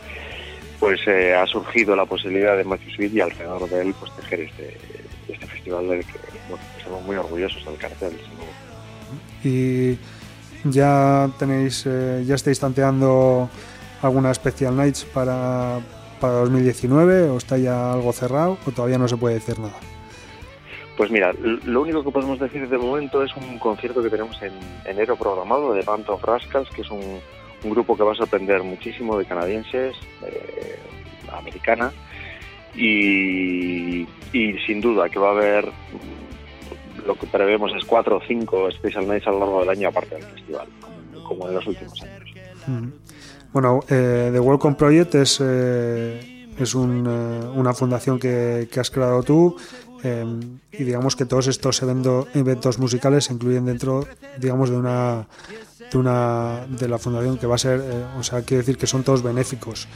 pues 0.80 1.00
eh, 1.08 1.36
ha 1.36 1.46
surgido 1.46 1.96
la 1.96 2.06
posibilidad 2.06 2.56
de 2.56 2.64
Matthew 2.64 2.92
Sweet 2.92 3.14
y 3.14 3.22
alrededor 3.22 3.70
de 3.70 3.82
él 3.82 3.96
pues 4.00 4.16
tejer 4.16 4.42
este, 4.42 4.78
este 5.28 5.46
festival 5.46 5.90
del 5.90 6.06
que 6.06 6.20
bueno, 6.50 6.64
estamos 6.78 7.04
muy 7.04 7.16
orgullosos 7.16 7.64
del 7.66 7.78
cartel. 7.78 8.18
Y 9.44 9.98
ya 10.64 11.30
tenéis, 11.38 11.84
eh, 11.86 12.24
ya 12.26 12.36
estáis 12.36 12.60
tanteando 12.60 13.50
alguna 14.02 14.34
Special 14.34 14.76
Nights 14.76 15.06
para, 15.06 15.80
para 16.20 16.34
2019 16.34 17.30
o 17.30 17.38
está 17.38 17.58
ya 17.58 17.94
algo 17.94 18.14
cerrado 18.14 18.58
o 18.66 18.72
todavía 18.72 18.98
no 18.98 19.08
se 19.08 19.18
puede 19.18 19.36
decir 19.36 19.60
nada. 19.60 19.76
Pues 20.96 21.12
mira, 21.12 21.34
lo 21.34 21.82
único 21.82 22.04
que 22.04 22.12
podemos 22.12 22.40
decir 22.40 22.68
de 22.68 22.78
momento 22.78 23.24
es 23.24 23.34
un 23.38 23.58
concierto 23.58 24.04
que 24.04 24.10
tenemos 24.10 24.42
en 24.42 24.52
enero 24.86 25.16
programado 25.16 25.74
de 25.74 25.82
Band 25.82 26.10
of 26.10 26.22
Rascals, 26.24 26.70
que 26.72 26.82
es 26.82 26.92
un, 26.92 27.22
un 27.64 27.72
grupo 27.72 27.96
que 27.96 28.04
va 28.04 28.14
a 28.14 28.16
sorprender 28.16 28.64
muchísimo 28.64 29.18
de 29.18 29.26
canadienses, 29.26 29.96
eh, 30.26 30.80
americana, 31.32 31.92
y, 32.76 34.02
y 34.34 34.58
sin 34.66 34.82
duda 34.82 35.10
que 35.10 35.20
va 35.20 35.30
a 35.30 35.32
haber 35.32 35.72
lo 37.06 37.16
que 37.16 37.28
prevemos 37.28 37.72
es 37.76 37.84
cuatro 37.86 38.18
o 38.18 38.22
cinco 38.28 38.70
Special 38.72 39.08
Nights 39.08 39.28
a 39.28 39.32
lo 39.32 39.40
largo 39.40 39.60
del 39.62 39.70
año 39.70 39.90
aparte 39.90 40.16
del 40.16 40.26
festival, 40.26 40.68
como, 41.28 41.48
en 41.48 41.56
los 41.56 41.66
últimos 41.68 42.02
años. 42.02 42.94
Bueno, 43.52 43.80
eh, 43.90 44.30
The 44.32 44.40
Welcome 44.40 44.76
Project 44.76 45.16
es, 45.16 45.40
eh, 45.42 46.46
es 46.58 46.76
una 46.76 47.74
fundación 47.74 48.20
que, 48.20 48.70
has 48.80 48.92
creado 48.92 49.24
tú 49.24 49.56
y 50.04 50.84
digamos 50.84 51.16
que 51.16 51.26
todos 51.26 51.48
estos 51.48 51.82
eventos 51.82 52.80
musicales 52.80 53.26
se 53.26 53.34
incluyen 53.34 53.66
dentro, 53.66 54.06
digamos, 54.38 54.70
de 54.70 54.78
una 54.78 55.28
de 55.92 55.98
una 55.98 56.66
de 56.68 56.88
la 56.88 56.98
fundación 56.98 57.38
que 57.38 57.48
va 57.48 57.56
a 57.56 57.58
ser, 57.58 57.82
o 58.18 58.24
sea, 58.24 58.42
quiere 58.42 58.62
decir 58.62 58.78
que 58.78 58.88
son 58.88 59.04
todos 59.04 59.24
benéficos. 59.24 59.88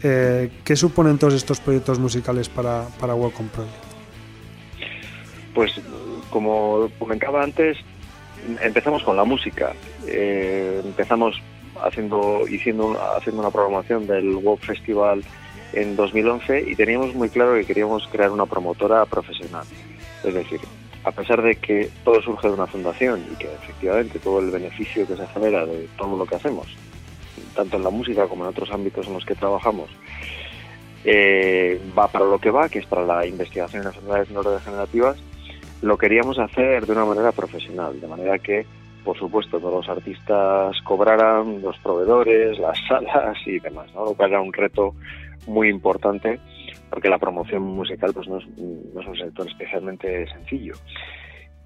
¿Qué 0.00 0.76
suponen 0.76 1.18
todos 1.18 1.34
estos 1.34 1.60
proyectos 1.60 1.98
musicales 1.98 2.48
para, 2.48 2.86
para 2.98 3.14
Welcome 3.14 3.50
Project? 3.50 3.84
Pues 5.54 5.72
como 6.30 6.88
comentaba 6.98 7.42
antes, 7.42 7.76
empezamos 8.62 9.02
con 9.02 9.16
la 9.16 9.24
música. 9.24 9.72
Eh, 10.06 10.80
empezamos 10.84 11.40
haciendo, 11.82 12.42
haciendo, 12.44 12.96
haciendo 13.16 13.42
una 13.42 13.50
programación 13.50 14.06
del 14.06 14.36
World 14.36 14.62
Festival 14.62 15.22
en 15.72 15.96
2011 15.96 16.70
y 16.70 16.74
teníamos 16.74 17.14
muy 17.14 17.28
claro 17.28 17.54
que 17.54 17.64
queríamos 17.64 18.06
crear 18.08 18.30
una 18.30 18.46
promotora 18.46 19.04
profesional. 19.06 19.64
Es 20.24 20.34
decir, 20.34 20.60
a 21.04 21.12
pesar 21.12 21.42
de 21.42 21.56
que 21.56 21.90
todo 22.04 22.20
surge 22.20 22.48
de 22.48 22.54
una 22.54 22.66
fundación 22.66 23.24
y 23.32 23.36
que 23.36 23.52
efectivamente 23.52 24.18
todo 24.18 24.40
el 24.40 24.50
beneficio 24.50 25.06
que 25.06 25.16
se 25.16 25.26
genera 25.28 25.64
de 25.64 25.88
todo 25.96 26.16
lo 26.16 26.26
que 26.26 26.36
hacemos, 26.36 26.66
tanto 27.54 27.76
en 27.76 27.84
la 27.84 27.90
música 27.90 28.26
como 28.26 28.44
en 28.44 28.50
otros 28.50 28.70
ámbitos 28.70 29.06
en 29.06 29.14
los 29.14 29.24
que 29.24 29.34
trabajamos, 29.34 29.88
eh, 31.04 31.80
va 31.98 32.08
para 32.08 32.26
lo 32.26 32.38
que 32.38 32.50
va, 32.50 32.68
que 32.68 32.80
es 32.80 32.86
para 32.86 33.04
la 33.04 33.26
investigación 33.26 33.82
en 33.82 33.88
enfermedades 33.88 34.30
neurodegenerativas, 34.30 35.16
lo 35.80 35.96
queríamos 35.96 36.38
hacer 36.38 36.86
de 36.86 36.92
una 36.92 37.06
manera 37.06 37.32
profesional, 37.32 37.98
de 37.98 38.06
manera 38.06 38.38
que, 38.38 38.66
por 39.02 39.18
supuesto, 39.18 39.58
todos 39.58 39.86
los 39.86 39.88
artistas 39.88 40.76
cobraran, 40.84 41.62
los 41.62 41.78
proveedores, 41.78 42.58
las 42.58 42.78
salas 42.86 43.38
y 43.46 43.58
demás, 43.58 43.86
¿no? 43.94 44.04
lo 44.04 44.14
cual 44.14 44.30
era 44.30 44.42
un 44.42 44.52
reto 44.52 44.94
muy 45.46 45.70
importante 45.70 46.38
porque 46.90 47.08
la 47.08 47.18
promoción 47.18 47.62
musical 47.62 48.12
pues 48.12 48.28
no 48.28 48.38
es, 48.38 48.46
un 48.46 49.16
sector 49.16 49.48
especialmente 49.48 50.26
sencillo. 50.28 50.74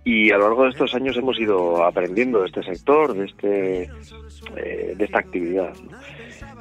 Y 0.05 0.31
a 0.31 0.37
lo 0.37 0.49
largo 0.49 0.64
de 0.64 0.70
estos 0.70 0.95
años 0.95 1.16
hemos 1.16 1.41
ido 1.41 1.83
aprendiendo 1.83 2.41
de 2.41 2.47
este 2.47 2.62
sector, 2.62 3.14
de, 3.14 3.25
este, 3.25 3.83
eh, 4.57 4.95
de 4.95 5.05
esta 5.05 5.20
actividad. 5.20 5.72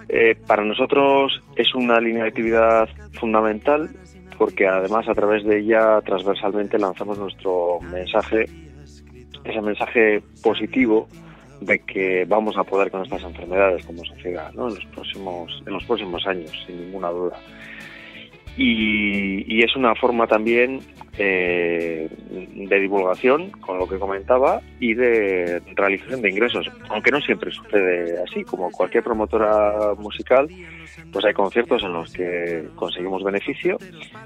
Eh, 0.07 0.36
para 0.47 0.64
nosotros 0.64 1.41
es 1.57 1.76
una 1.76 1.99
línea 1.99 2.24
de 2.24 2.30
actividad 2.30 2.88
fundamental 3.20 3.89
porque 4.38 4.68
además 4.68 5.07
a 5.07 5.14
través 5.14 5.43
de 5.43 5.59
ella 5.59 6.01
transversalmente 6.01 6.78
lanzamos 6.78 7.18
nuestro 7.18 7.80
mensaje, 7.82 8.45
ese 9.43 9.61
mensaje 9.61 10.22
positivo 10.41 11.07
de 11.61 11.80
que 11.80 12.26
vamos 12.26 12.57
a 12.57 12.64
poder 12.64 12.91
con 12.91 13.03
estas 13.03 13.24
enfermedades 13.24 13.86
como 13.86 14.03
sociedad 14.03 14.49
en, 14.51 14.57
los 14.57 14.86
próximos, 14.93 15.64
en 15.66 15.74
los 15.74 15.84
próximos 15.86 16.26
años, 16.28 16.51
sin 16.66 16.78
ninguna 16.86 17.09
duda. 17.09 17.38
Y, 18.55 19.63
es 19.63 19.75
una 19.75 19.95
forma 19.95 20.27
también 20.27 20.81
eh, 21.17 22.07
de 22.29 22.79
divulgación, 22.79 23.49
con 23.51 23.79
lo 23.79 23.87
que 23.87 23.97
comentaba, 23.97 24.61
y 24.79 24.93
de 24.93 25.61
realización 25.75 26.21
de 26.21 26.29
ingresos, 26.29 26.69
aunque 26.89 27.11
no 27.11 27.21
siempre 27.21 27.51
sucede 27.51 28.21
así, 28.21 28.43
como 28.43 28.69
cualquier 28.71 29.03
promotora 29.03 29.93
musical, 29.97 30.47
pues 31.11 31.25
hay 31.25 31.33
conciertos 31.33 31.83
en 31.83 31.93
los 31.93 32.11
que 32.11 32.67
conseguimos 32.75 33.23
beneficio, 33.23 33.77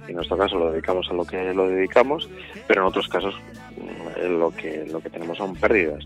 en 0.07 0.15
nuestro 0.15 0.37
caso 0.37 0.57
lo 0.57 0.71
dedicamos 0.71 1.07
a 1.09 1.13
lo 1.13 1.25
que 1.25 1.53
lo 1.53 1.69
dedicamos, 1.69 2.29
pero 2.67 2.81
en 2.81 2.87
otros 2.87 3.07
casos 3.07 3.35
mm, 3.77 4.39
lo 4.39 4.51
que, 4.51 4.85
lo 4.91 4.99
que 4.99 5.09
tenemos 5.09 5.37
son 5.37 5.55
pérdidas. 5.55 6.05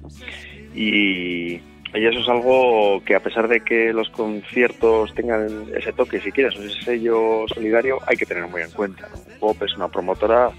Y, 0.75 1.59
y 1.93 2.05
eso 2.05 2.19
es 2.19 2.29
algo 2.29 3.03
que 3.03 3.15
a 3.15 3.19
pesar 3.19 3.47
de 3.47 3.61
que 3.61 3.91
los 3.91 4.09
conciertos 4.09 5.13
tengan 5.13 5.65
ese 5.75 5.91
toque, 5.91 6.21
si 6.21 6.31
quieres, 6.31 6.57
ese 6.57 6.81
sello 6.83 7.45
solidario, 7.47 7.99
hay 8.07 8.15
que 8.15 8.25
tener 8.25 8.47
muy 8.47 8.61
en 8.61 8.71
cuenta. 8.71 9.09
Pop 9.39 9.61
es 9.61 9.75
una 9.75 9.89
promotora, 9.89 10.51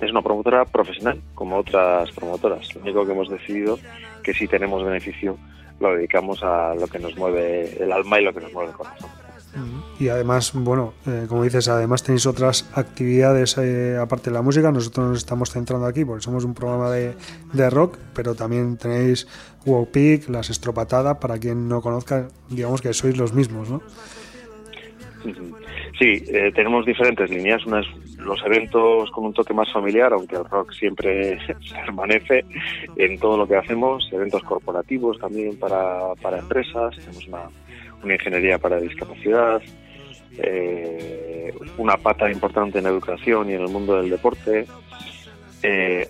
es 0.00 0.10
una 0.10 0.20
promotora 0.20 0.64
profesional, 0.66 1.20
como 1.34 1.56
otras 1.56 2.10
promotoras. 2.12 2.74
Lo 2.74 2.82
único 2.82 3.06
que 3.06 3.12
hemos 3.12 3.30
decidido 3.30 3.78
que 4.22 4.34
si 4.34 4.46
tenemos 4.46 4.84
beneficio 4.84 5.38
lo 5.80 5.94
dedicamos 5.94 6.42
a 6.42 6.74
lo 6.74 6.86
que 6.86 6.98
nos 6.98 7.16
mueve 7.16 7.82
el 7.82 7.92
alma 7.92 8.20
y 8.20 8.24
lo 8.24 8.32
que 8.32 8.40
nos 8.40 8.52
mueve 8.52 8.70
el 8.70 8.76
corazón. 8.76 9.25
Y 9.98 10.08
además, 10.08 10.52
bueno, 10.54 10.94
eh, 11.06 11.26
como 11.28 11.42
dices, 11.42 11.68
además 11.68 12.02
tenéis 12.02 12.26
otras 12.26 12.70
actividades 12.74 13.56
eh, 13.58 13.96
aparte 13.96 14.30
de 14.30 14.34
la 14.34 14.42
música. 14.42 14.70
Nosotros 14.70 15.08
nos 15.08 15.18
estamos 15.18 15.50
centrando 15.50 15.86
aquí 15.86 16.04
porque 16.04 16.22
somos 16.22 16.44
un 16.44 16.54
programa 16.54 16.90
de, 16.90 17.14
de 17.52 17.70
rock, 17.70 17.98
pero 18.14 18.34
también 18.34 18.76
tenéis 18.76 19.26
Wow 19.64 19.90
Peak, 19.90 20.28
Las 20.28 20.50
Estropatadas, 20.50 21.18
para 21.18 21.38
quien 21.38 21.68
no 21.68 21.80
conozca, 21.80 22.28
digamos 22.50 22.82
que 22.82 22.92
sois 22.92 23.16
los 23.16 23.32
mismos, 23.32 23.70
¿no? 23.70 23.82
Sí, 25.98 26.22
eh, 26.28 26.52
tenemos 26.54 26.84
diferentes 26.84 27.30
líneas. 27.30 27.64
Una 27.66 27.80
es 27.80 27.86
los 28.18 28.44
eventos 28.44 29.10
con 29.12 29.24
un 29.24 29.32
toque 29.32 29.54
más 29.54 29.72
familiar, 29.72 30.12
aunque 30.12 30.36
el 30.36 30.44
rock 30.44 30.72
siempre 30.72 31.38
permanece 31.86 32.44
en 32.96 33.18
todo 33.18 33.38
lo 33.38 33.48
que 33.48 33.56
hacemos. 33.56 34.08
Eventos 34.12 34.42
corporativos 34.42 35.18
también 35.18 35.58
para, 35.58 36.14
para 36.20 36.38
empresas. 36.38 36.94
Tenemos 36.96 37.26
una 37.28 37.48
una 38.02 38.14
ingeniería 38.14 38.58
para 38.58 38.80
discapacidad, 38.80 39.60
eh, 40.38 41.52
una 41.78 41.96
pata 41.96 42.30
importante 42.30 42.78
en 42.78 42.86
educación 42.86 43.50
y 43.50 43.54
en 43.54 43.62
el 43.62 43.68
mundo 43.68 43.96
del 43.96 44.10
deporte. 44.10 44.66
Eh, 45.62 46.08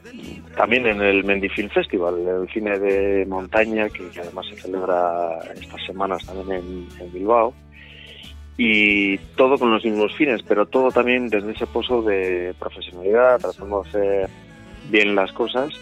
también 0.56 0.86
en 0.86 1.00
el 1.00 1.24
Mendy 1.24 1.48
Film 1.48 1.70
Festival, 1.70 2.14
el 2.26 2.48
cine 2.52 2.78
de 2.78 3.24
montaña, 3.26 3.88
que, 3.88 4.10
además 4.20 4.46
se 4.46 4.56
celebra 4.56 5.38
estas 5.54 5.84
semanas 5.86 6.26
también 6.26 6.88
en, 7.00 7.12
Bilbao. 7.12 7.54
Y 8.58 9.18
todo 9.36 9.58
con 9.58 9.70
los 9.70 9.84
mismos 9.84 10.14
fines, 10.14 10.42
pero 10.42 10.66
todo 10.66 10.90
también 10.90 11.28
desde 11.28 11.52
ese 11.52 11.66
pozo 11.66 12.02
de 12.02 12.54
profesionalidad, 12.58 13.38
tratando 13.38 13.82
de 13.82 13.88
hacer 13.88 14.30
bien 14.90 15.14
las 15.14 15.30
cosas 15.32 15.74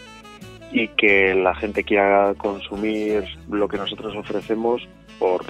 y 0.72 0.88
que 0.88 1.34
la 1.34 1.54
gente 1.54 1.84
quiera 1.84 2.34
consumir 2.36 3.24
lo 3.48 3.68
que 3.68 3.76
nosotros 3.76 4.16
ofrecemos 4.16 4.82
por 5.20 5.44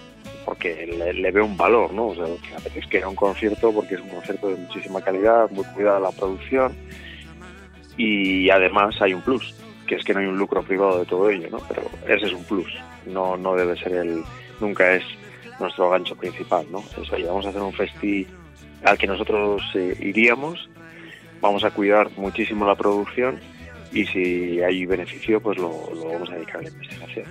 porque 0.44 0.86
le, 0.86 1.30
ve 1.30 1.40
un 1.40 1.56
valor, 1.56 1.92
¿no? 1.92 2.08
O 2.08 2.14
sea, 2.14 2.26
es 2.74 2.86
que 2.86 2.98
era 2.98 3.08
un 3.08 3.14
concierto 3.14 3.72
porque 3.72 3.94
es 3.94 4.00
un 4.00 4.08
concierto 4.08 4.48
de 4.48 4.56
muchísima 4.56 5.00
calidad, 5.00 5.50
muy 5.50 5.64
cuidada 5.66 6.00
la 6.00 6.12
producción 6.12 6.74
y 7.96 8.50
además 8.50 9.00
hay 9.00 9.14
un 9.14 9.22
plus, 9.22 9.54
que 9.86 9.96
es 9.96 10.04
que 10.04 10.14
no 10.14 10.20
hay 10.20 10.26
un 10.26 10.38
lucro 10.38 10.62
privado 10.62 10.98
de 10.98 11.06
todo 11.06 11.30
ello, 11.30 11.48
¿no? 11.50 11.58
Pero 11.68 11.82
ese 12.06 12.26
es 12.26 12.32
un 12.32 12.44
plus, 12.44 12.72
no, 13.06 13.36
no 13.36 13.54
debe 13.54 13.76
ser 13.76 13.92
el, 13.92 14.22
nunca 14.60 14.94
es 14.94 15.04
nuestro 15.60 15.90
gancho 15.90 16.16
principal, 16.16 16.66
¿no? 16.70 16.82
Eso, 17.00 17.16
vamos 17.26 17.46
a 17.46 17.50
hacer 17.50 17.62
un 17.62 17.72
festi 17.72 18.26
al 18.84 18.98
que 18.98 19.06
nosotros 19.06 19.62
eh, 19.74 19.96
iríamos, 20.00 20.68
vamos 21.40 21.64
a 21.64 21.70
cuidar 21.70 22.10
muchísimo 22.16 22.66
la 22.66 22.74
producción 22.74 23.38
y 23.92 24.04
si 24.06 24.60
hay 24.60 24.84
beneficio, 24.86 25.40
pues 25.40 25.56
lo, 25.56 25.70
vamos 25.70 26.28
a 26.30 26.34
dedicar 26.34 26.56
a 26.56 26.62
la 26.62 26.68
investigación. 26.68 27.26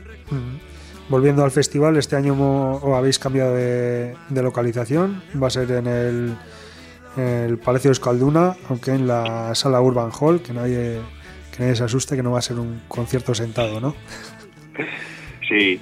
Volviendo 1.13 1.43
al 1.43 1.51
festival, 1.51 1.95
este 1.97 2.15
año 2.15 2.79
habéis 2.95 3.19
cambiado 3.19 3.53
de, 3.53 4.15
localización, 4.31 5.21
va 5.39 5.45
a 5.45 5.49
ser 5.51 5.69
en 5.69 5.85
el, 5.85 6.35
el 7.17 7.59
Palacio 7.59 7.89
de 7.89 7.91
Escalduna, 7.91 8.55
aunque 8.67 8.89
en 8.89 9.05
la 9.05 9.53
sala 9.53 9.79
Urban 9.79 10.09
Hall, 10.19 10.41
que 10.41 10.53
nadie, 10.53 10.97
que 11.55 11.59
nadie 11.61 11.75
se 11.75 11.83
asuste, 11.83 12.15
que 12.15 12.23
no 12.23 12.31
va 12.31 12.39
a 12.39 12.41
ser 12.41 12.57
un 12.57 12.81
concierto 12.87 13.35
sentado, 13.35 13.79
¿no? 13.79 13.93
Sí, 15.47 15.79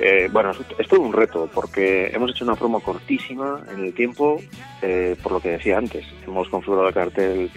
eh, 0.00 0.30
bueno, 0.32 0.52
es 0.78 0.88
todo 0.88 1.02
un 1.02 1.12
reto 1.12 1.50
porque 1.52 2.06
hemos 2.06 2.30
hecho 2.30 2.46
una 2.46 2.56
promo 2.56 2.80
cortísima 2.80 3.60
en 3.74 3.84
el 3.84 3.92
tiempo, 3.92 4.40
eh, 4.80 5.16
por 5.22 5.32
lo 5.32 5.40
que 5.40 5.50
decía 5.50 5.76
antes. 5.76 6.06
Hemos 6.26 6.48
configurado 6.48 6.88
el 6.88 6.94
cartel 6.94 7.50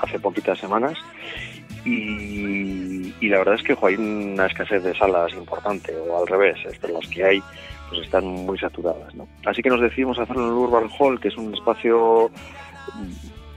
hace 0.00 0.18
poquitas 0.18 0.58
semanas 0.58 0.96
y, 1.86 3.28
la 3.28 3.38
verdad 3.38 3.54
es 3.54 3.62
que 3.62 3.76
hay 3.80 3.94
una 3.94 4.46
escasez 4.46 4.82
de 4.82 4.96
salas 4.96 5.32
importante, 5.32 5.94
o 5.96 6.20
al 6.20 6.26
revés, 6.26 6.58
este, 6.66 6.92
las 6.92 7.06
que 7.08 7.24
hay 7.24 7.42
pues 7.88 8.02
están 8.02 8.24
muy 8.24 8.58
saturadas. 8.58 9.14
¿no? 9.14 9.28
Así 9.44 9.62
que 9.62 9.68
nos 9.68 9.80
decidimos 9.80 10.18
hacerlo 10.18 10.42
en 10.42 10.48
el 10.48 10.54
Urban 10.54 10.88
Hall, 10.98 11.20
que 11.20 11.28
es 11.28 11.36
un 11.36 11.54
espacio 11.54 12.30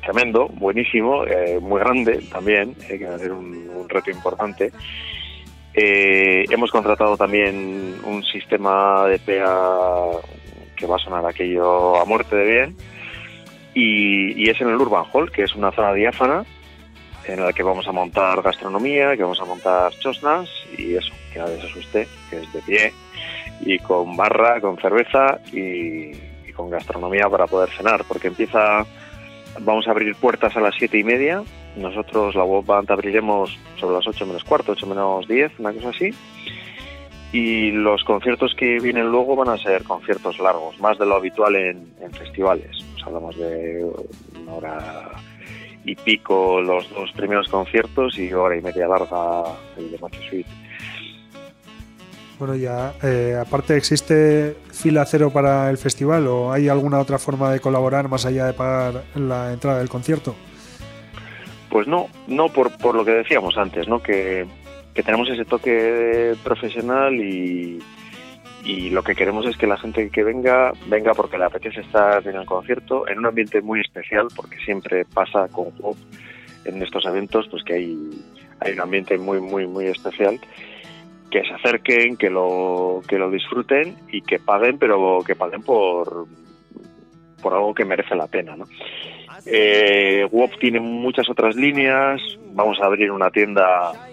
tremendo, 0.03 0.47
buenísimo, 0.49 1.25
eh, 1.25 1.59
muy 1.59 1.79
grande 1.79 2.21
también, 2.31 2.75
eh, 2.87 2.99
que 2.99 3.05
va 3.05 3.15
a 3.15 3.19
ser 3.19 3.31
un, 3.31 3.87
reto 3.87 4.11
importante. 4.11 4.71
Eh, 5.73 6.45
hemos 6.49 6.71
contratado 6.71 7.17
también 7.17 7.95
un 8.03 8.23
sistema 8.23 9.07
de 9.07 9.17
PA 9.17 10.11
que 10.75 10.85
va 10.85 10.95
a 10.95 10.99
sonar 10.99 11.25
aquello 11.25 11.99
a 11.99 12.05
muerte 12.05 12.35
de 12.35 12.45
bien. 12.45 12.77
Y, 13.73 14.43
y 14.43 14.49
es 14.49 14.59
en 14.61 14.69
el 14.69 14.75
Urban 14.75 15.05
Hall, 15.11 15.31
que 15.31 15.43
es 15.43 15.55
una 15.55 15.71
zona 15.71 15.93
diáfana 15.93 16.43
en 17.33 17.43
la 17.43 17.53
que 17.53 17.63
vamos 17.63 17.87
a 17.87 17.91
montar 17.91 18.41
gastronomía, 18.41 19.15
que 19.15 19.23
vamos 19.23 19.39
a 19.39 19.45
montar 19.45 19.91
chosnas 19.99 20.49
y 20.77 20.95
eso, 20.95 21.11
que 21.31 21.39
nadie 21.39 21.59
se 21.61 21.67
asuste, 21.67 22.07
que 22.29 22.37
es 22.37 22.53
de 22.53 22.61
pie 22.61 22.93
y 23.61 23.77
con 23.79 24.15
barra, 24.15 24.59
con 24.61 24.77
cerveza 24.77 25.39
y, 25.51 26.11
con 26.53 26.69
gastronomía 26.69 27.29
para 27.29 27.47
poder 27.47 27.69
cenar, 27.69 28.03
porque 28.05 28.27
empieza, 28.27 28.85
vamos 29.61 29.87
a 29.87 29.91
abrir 29.91 30.13
puertas 30.15 30.57
a 30.57 30.59
las 30.59 30.75
siete 30.75 30.97
y 30.97 31.05
media, 31.05 31.41
nosotros 31.77 32.35
la 32.35 32.43
web 32.43 32.65
band 32.65 32.91
abriremos 32.91 33.57
sobre 33.79 33.95
las 33.95 34.05
8 34.05 34.25
menos 34.25 34.43
cuarto, 34.43 34.73
8 34.73 34.85
menos 34.85 35.25
10, 35.25 35.57
una 35.59 35.71
cosa 35.71 35.89
así, 35.89 36.13
y 37.31 37.71
los 37.71 38.03
conciertos 38.03 38.55
que 38.55 38.79
vienen 38.81 39.07
luego 39.07 39.37
van 39.37 39.49
a 39.49 39.57
ser 39.57 39.83
conciertos 39.83 40.37
largos, 40.39 40.77
más 40.81 40.97
de 40.99 41.05
lo 41.05 41.15
habitual 41.15 41.55
en, 41.55 41.93
festivales. 42.11 42.83
pues 42.91 43.05
hablamos 43.05 43.37
de 43.37 43.89
una 44.41 44.53
hora 44.53 45.11
y 45.85 45.95
pico 45.95 46.61
los 46.61 46.89
dos 46.89 47.11
primeros 47.13 47.47
conciertos 47.47 48.17
y 48.17 48.31
hora 48.33 48.57
y 48.57 48.61
media 48.61 48.87
larga 48.87 49.43
el 49.77 49.91
de 49.91 49.97
Matthew 49.99 50.21
Sweet. 50.29 50.47
Bueno, 52.37 52.55
ya, 52.55 52.93
eh, 53.03 53.37
aparte, 53.39 53.75
¿existe 53.75 54.55
fila 54.71 55.05
cero 55.05 55.29
para 55.29 55.69
el 55.69 55.77
festival 55.77 56.25
o 56.27 56.53
hay 56.53 56.69
alguna 56.69 56.99
otra 56.99 57.19
forma 57.19 57.51
de 57.51 57.59
colaborar 57.59 58.07
más 58.07 58.25
allá 58.25 58.45
de 58.45 58.53
pagar 58.53 59.03
la 59.15 59.51
entrada 59.51 59.79
del 59.79 59.89
concierto? 59.89 60.35
Pues 61.69 61.85
no, 61.85 62.07
no 62.27 62.47
por, 62.47 62.75
por 62.77 62.95
lo 62.95 63.03
que 63.03 63.11
decíamos 63.11 63.57
antes, 63.57 63.89
¿no? 63.89 64.01
Que, 64.01 64.47
que 64.93 65.03
tenemos 65.03 65.29
ese 65.29 65.43
toque 65.43 66.33
profesional 66.43 67.13
y, 67.15 67.79
y 68.63 68.89
lo 68.89 69.03
que 69.03 69.15
queremos 69.15 69.45
es 69.45 69.57
que 69.57 69.67
la 69.67 69.77
gente 69.77 70.09
que 70.09 70.23
venga, 70.23 70.73
venga 70.87 71.13
porque 71.13 71.37
le 71.37 71.45
apetece 71.45 71.81
estar 71.81 72.25
en 72.27 72.35
el 72.35 72.45
concierto, 72.45 73.07
en 73.07 73.19
un 73.19 73.25
ambiente 73.25 73.61
muy 73.61 73.81
especial, 73.81 74.27
porque 74.35 74.57
siempre 74.57 75.05
pasa 75.05 75.47
con 75.47 75.71
Job 75.79 75.95
en 76.65 76.81
estos 76.81 77.05
eventos, 77.05 77.47
pues 77.49 77.63
que 77.63 77.75
hay, 77.75 77.97
hay 78.59 78.73
un 78.73 78.81
ambiente 78.81 79.17
muy, 79.17 79.39
muy, 79.39 79.65
muy 79.65 79.85
especial 79.85 80.39
que 81.29 81.43
se 81.43 81.53
acerquen, 81.53 82.17
que 82.17 82.29
lo, 82.29 83.01
que 83.07 83.17
lo 83.17 83.29
disfruten 83.29 83.95
y 84.11 84.21
que 84.21 84.39
paguen, 84.39 84.77
pero 84.77 85.19
que 85.25 85.35
paguen 85.35 85.61
por, 85.61 86.25
por 87.41 87.53
algo 87.53 87.73
que 87.73 87.85
merece 87.85 88.15
la 88.15 88.27
pena. 88.27 88.55
¿no? 88.55 88.65
Eh, 89.45 90.27
WOP 90.31 90.57
tiene 90.59 90.79
muchas 90.79 91.29
otras 91.29 91.55
líneas, 91.55 92.19
vamos 92.53 92.79
a 92.81 92.85
abrir 92.85 93.11
una 93.11 93.29
tienda 93.29 94.08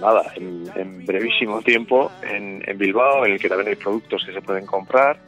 nada, 0.00 0.32
en, 0.36 1.04
brevísimo 1.04 1.62
tiempo 1.62 2.10
en, 2.22 2.62
Bilbao, 2.78 3.24
en 3.26 3.32
el 3.32 3.40
que 3.40 3.48
también 3.48 3.68
hay 3.68 3.76
productos 3.76 4.24
que 4.24 4.32
se 4.32 4.42
pueden 4.42 4.66
comprar. 4.66 5.18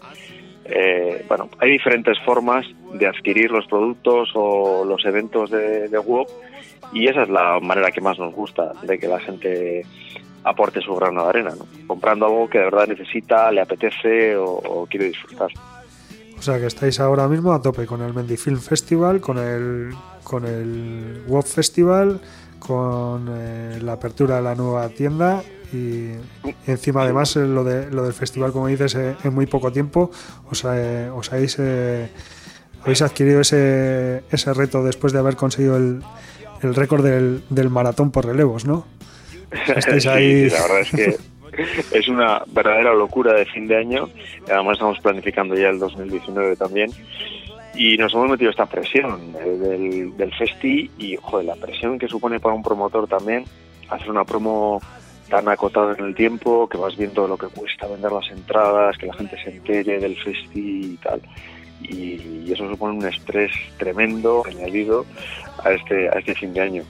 Eh, 0.64 1.24
bueno, 1.28 1.48
hay 1.58 1.72
diferentes 1.72 2.18
formas 2.20 2.66
de 2.94 3.06
adquirir 3.06 3.50
los 3.50 3.66
productos 3.66 4.30
o 4.34 4.84
los 4.84 5.04
eventos 5.04 5.50
de, 5.50 5.88
de 5.88 5.98
WOP 5.98 6.28
y 6.92 7.08
esa 7.08 7.22
es 7.22 7.28
la 7.28 7.58
manera 7.60 7.90
que 7.90 8.00
más 8.00 8.18
nos 8.18 8.34
gusta, 8.34 8.72
de 8.82 8.98
que 8.98 9.08
la 9.08 9.20
gente 9.20 9.84
aporte 10.44 10.80
su 10.80 10.94
grano 10.94 11.24
de 11.24 11.28
arena, 11.28 11.54
comprando 11.86 12.26
algo 12.26 12.48
que 12.48 12.58
de 12.58 12.64
verdad 12.64 12.86
necesita, 12.86 13.50
le 13.52 13.60
apetece 13.60 14.36
o, 14.36 14.86
quiere 14.88 15.06
disfrutar. 15.06 15.50
O 16.38 16.42
sea 16.42 16.58
que 16.58 16.66
estáis 16.66 16.98
ahora 17.00 17.28
mismo 17.28 17.52
a 17.52 17.60
tope 17.60 17.84
con 17.84 18.00
el 18.00 18.14
Mendy 18.14 18.36
Film 18.36 18.60
Festival, 18.60 19.20
con 19.20 19.38
el 19.38 19.90
con 20.24 20.46
el 20.46 21.22
WOP 21.26 21.44
Festival, 21.44 22.20
con 22.60 23.26
eh, 23.28 23.80
la 23.82 23.94
apertura 23.94 24.36
de 24.36 24.42
la 24.42 24.54
nueva 24.54 24.88
tienda 24.90 25.42
y, 25.72 26.10
encima 26.66 27.02
además 27.02 27.34
eh, 27.36 27.46
lo 27.46 27.64
de 27.64 27.90
lo 27.90 28.04
del 28.04 28.12
festival 28.12 28.52
como 28.52 28.68
dices 28.68 28.94
eh, 28.94 29.16
en 29.24 29.34
muy 29.34 29.46
poco 29.46 29.72
tiempo 29.72 30.10
os, 30.48 30.64
os 30.64 31.32
habéis 31.32 31.58
habéis 32.82 33.02
adquirido 33.02 33.40
ese, 33.40 34.22
ese 34.30 34.54
reto 34.54 34.84
después 34.84 35.12
de 35.12 35.18
haber 35.18 35.36
conseguido 35.36 35.76
el, 35.76 36.02
el 36.62 36.74
récord 36.74 37.02
del, 37.02 37.42
del 37.50 37.70
maratón 37.70 38.10
por 38.10 38.26
relevos, 38.26 38.64
¿no? 38.64 38.86
sí, 39.76 40.48
la 40.48 40.62
verdad 40.62 40.80
es 40.80 40.90
que 40.90 41.16
es 41.92 42.08
una 42.08 42.42
verdadera 42.48 42.94
locura 42.94 43.34
de 43.34 43.44
fin 43.46 43.66
de 43.66 43.76
año. 43.76 44.08
Además 44.46 44.74
estamos 44.74 44.98
planificando 45.00 45.54
ya 45.54 45.68
el 45.68 45.78
2019 45.78 46.56
también. 46.56 46.90
Y 47.80 47.96
nos 47.96 48.12
hemos 48.12 48.28
metido 48.28 48.50
esta 48.50 48.66
presión 48.66 49.32
del, 49.32 50.14
del 50.14 50.34
festi 50.34 50.90
y, 50.98 51.16
joder, 51.16 51.46
la 51.46 51.54
presión 51.54 51.98
que 51.98 52.08
supone 52.08 52.38
para 52.38 52.54
un 52.54 52.62
promotor 52.62 53.08
también 53.08 53.44
hacer 53.88 54.10
una 54.10 54.22
promo 54.22 54.82
tan 55.30 55.48
acotada 55.48 55.94
en 55.98 56.04
el 56.04 56.14
tiempo, 56.14 56.68
que 56.68 56.76
vas 56.76 56.94
viendo 56.94 57.26
lo 57.26 57.38
que 57.38 57.46
cuesta 57.46 57.86
vender 57.86 58.12
las 58.12 58.30
entradas, 58.30 58.98
que 58.98 59.06
la 59.06 59.14
gente 59.14 59.42
se 59.42 59.48
entere 59.48 59.98
del 59.98 60.14
festi 60.14 60.92
y 60.92 60.96
tal. 61.02 61.22
Y, 61.80 62.52
eso 62.52 62.68
supone 62.68 62.98
un 62.98 63.06
estrés 63.06 63.50
tremendo 63.78 64.42
añadido 64.46 65.06
a 65.64 65.70
este, 65.70 66.06
a 66.10 66.18
este 66.18 66.34
fin 66.34 66.52
de 66.52 66.60
año. 66.60 66.82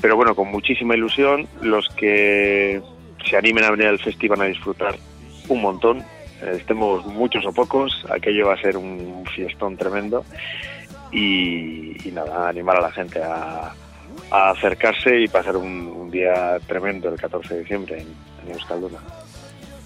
Pero 0.00 0.16
bueno, 0.16 0.34
con 0.34 0.48
muchísima 0.50 0.96
ilusión, 0.96 1.46
los 1.60 1.88
que 1.90 2.82
se 3.24 3.36
animen 3.36 3.62
a 3.62 3.70
venir 3.70 3.86
al 3.86 4.00
festival 4.00 4.38
van 4.38 4.48
a 4.48 4.50
disfrutar 4.50 4.96
un 5.48 5.62
montón. 5.62 6.02
Estemos 6.42 7.06
muchos 7.06 7.46
o 7.46 7.52
pocos, 7.52 8.04
aquello 8.10 8.48
va 8.48 8.54
a 8.54 8.60
ser 8.60 8.76
un 8.76 9.24
fiestón 9.34 9.76
tremendo. 9.76 10.24
Y, 11.12 12.10
nada, 12.12 12.48
animar 12.48 12.78
a 12.78 12.80
la 12.80 12.90
gente 12.90 13.22
a, 13.22 13.74
acercarse 14.30 15.20
y 15.20 15.28
pasar 15.28 15.56
un, 15.56 16.10
día 16.10 16.58
tremendo 16.66 17.08
el 17.08 17.18
14 17.18 17.54
de 17.54 17.60
diciembre 17.60 18.00
en, 18.00 18.52
Euskalduna. 18.52 18.98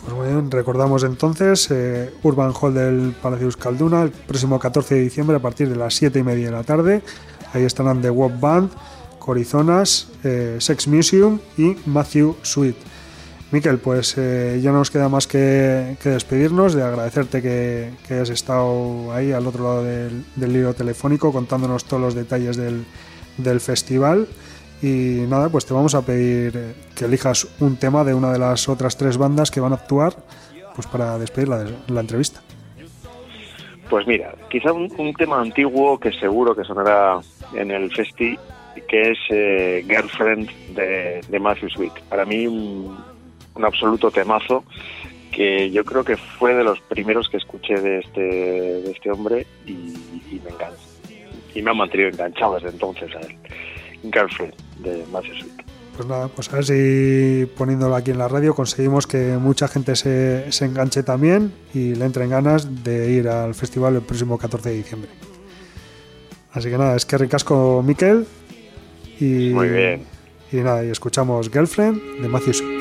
Pues 0.00 0.12
muy 0.14 0.28
bien, 0.28 0.50
recordamos 0.50 1.04
entonces 1.04 1.70
eh, 1.70 2.10
Urban 2.22 2.52
Hall 2.52 2.74
del 2.74 3.14
Palacio 3.20 3.46
Euskalduna 3.46 4.02
el 4.02 4.10
próximo 4.10 4.58
14 4.58 4.94
de 4.94 5.00
diciembre 5.02 5.36
a 5.36 5.40
partir 5.40 5.68
de 5.68 5.76
las 5.76 5.94
7 5.94 6.18
y 6.18 6.22
media 6.22 6.46
de 6.46 6.52
la 6.52 6.62
tarde. 6.62 7.02
Ahí 7.52 7.64
estarán 7.64 8.00
The 8.00 8.10
Wop 8.10 8.40
Band, 8.40 8.70
Corizonas, 9.18 10.10
eh, 10.24 10.56
Sex 10.58 10.88
Museum 10.88 11.38
y 11.58 11.76
Matthew 11.86 12.36
Sweet. 12.42 12.76
Miquel, 13.56 13.78
pues 13.78 14.18
eh, 14.18 14.60
ya 14.62 14.70
no 14.70 14.80
nos 14.80 14.90
queda 14.90 15.08
más 15.08 15.26
que, 15.26 15.96
despedirnos, 16.04 16.74
de 16.74 16.82
agradecerte 16.82 17.40
que, 17.40 17.88
hayas 18.10 18.28
estado 18.28 19.10
ahí 19.14 19.32
al 19.32 19.46
otro 19.46 19.64
lado 19.64 19.82
del, 19.82 20.52
libro 20.52 20.74
telefónico 20.74 21.32
contándonos 21.32 21.86
todos 21.86 22.02
los 22.02 22.14
detalles 22.14 22.58
del, 22.58 23.60
festival. 23.60 24.28
Y 24.82 25.24
nada, 25.26 25.48
pues 25.48 25.64
te 25.64 25.72
vamos 25.72 25.94
a 25.94 26.02
pedir 26.02 26.74
que 26.94 27.06
elijas 27.06 27.48
un 27.58 27.78
tema 27.78 28.04
de 28.04 28.12
una 28.12 28.30
de 28.30 28.38
las 28.38 28.68
otras 28.68 28.98
tres 28.98 29.16
bandas 29.16 29.50
que 29.50 29.60
van 29.60 29.72
a 29.72 29.76
actuar 29.76 30.14
pues 30.74 30.86
para 30.86 31.18
despedir 31.18 31.48
la, 31.48 31.64
la 31.88 32.00
entrevista. 32.00 32.42
Pues 33.88 34.06
mira, 34.06 34.34
quizá 34.50 34.70
un, 34.74 34.92
un, 34.98 35.14
tema 35.14 35.40
antiguo 35.40 35.98
que 35.98 36.12
seguro 36.12 36.54
que 36.54 36.62
sonará 36.62 37.20
en 37.54 37.70
el 37.70 37.90
festi 37.90 38.36
que 38.82 39.12
es 39.12 39.18
eh, 39.30 39.84
Girlfriend 39.88 40.50
de, 40.74 41.40
Matthew 41.40 41.70
Sweet. 41.70 41.92
Para 42.08 42.24
mí 42.24 42.46
un, 42.46 42.96
absoluto 43.64 44.10
temazo 44.10 44.64
que 45.32 45.70
yo 45.70 45.84
creo 45.84 46.04
que 46.04 46.16
fue 46.16 46.54
de 46.54 46.64
los 46.64 46.80
primeros 46.80 47.28
que 47.28 47.36
escuché 47.36 47.74
de 47.74 47.98
este, 47.98 48.20
de 48.20 48.90
este 48.90 49.10
hombre 49.10 49.46
y, 49.66 49.94
me 50.42 50.50
encanta. 50.50 50.78
Y 51.54 51.62
me 51.62 51.70
ha 51.70 51.74
mantenido 51.74 52.08
enganchado 52.08 52.54
desde 52.54 52.70
entonces 52.70 53.14
a 53.14 53.20
él. 53.20 53.36
Girlfriend 54.12 54.54
de 54.78 55.04
Matthew 55.12 55.34
Sweet. 55.34 55.66
Pues 55.96 56.08
nada, 56.08 56.28
pues 56.28 56.52
a 56.52 56.56
ver 56.56 56.64
si 56.64 57.46
poniéndolo 57.56 57.94
aquí 57.96 58.10
en 58.10 58.18
la 58.18 58.28
radio 58.28 58.54
conseguimos 58.54 59.06
que 59.06 59.38
mucha 59.38 59.66
gente 59.66 59.96
se, 59.96 60.52
se 60.52 60.66
enganche 60.66 61.02
también 61.02 61.52
y 61.72 61.94
le 61.94 62.04
entre 62.04 62.24
en 62.24 62.30
ganas 62.30 62.84
de 62.84 63.12
ir 63.12 63.28
al 63.28 63.54
festival 63.54 63.96
el 63.96 64.02
próximo 64.02 64.36
14 64.36 64.68
de 64.68 64.74
diciembre. 64.74 65.10
Así 66.52 66.70
que 66.70 66.78
nada, 66.78 66.96
es 66.96 67.04
que 67.04 67.18
ricasco 67.18 67.82
Miquel 67.82 68.26
y, 69.20 69.50
Muy 69.50 69.68
bien. 69.68 70.04
Y 70.52 70.56
nada, 70.56 70.84
y 70.84 70.90
escuchamos 70.90 71.50
Girlfriend 71.50 72.20
de 72.20 72.28
Matthew 72.28 72.75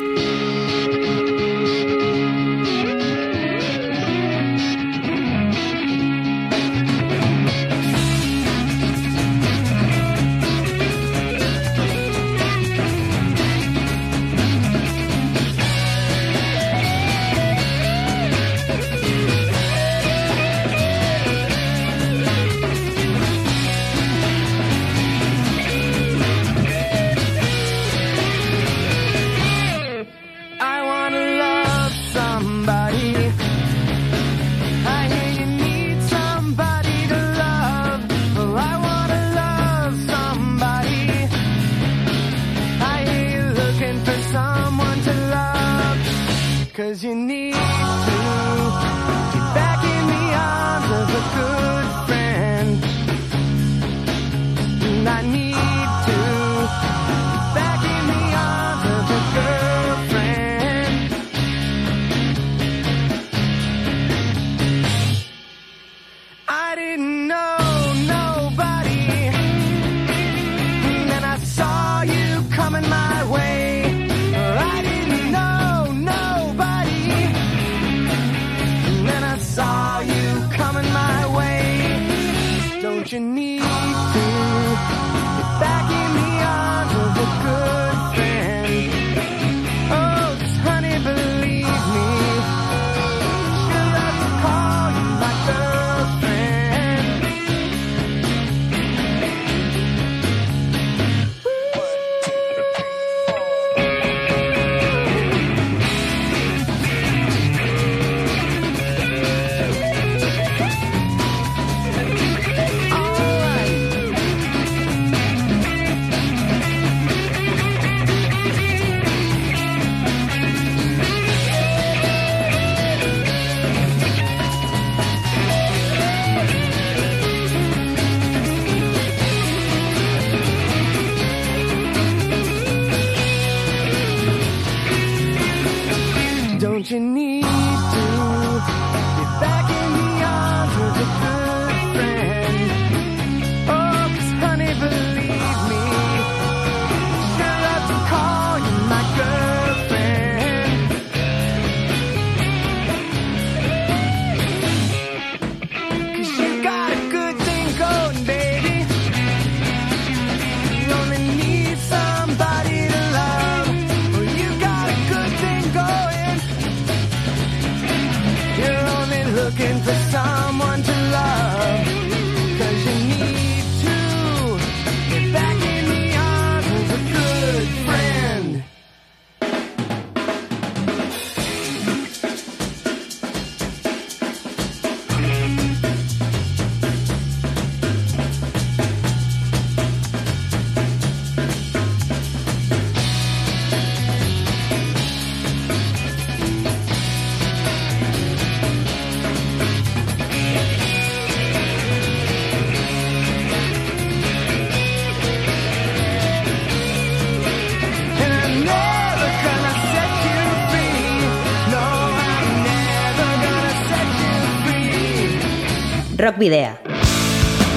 Rock 216.25 216.39
Video. 216.39 216.75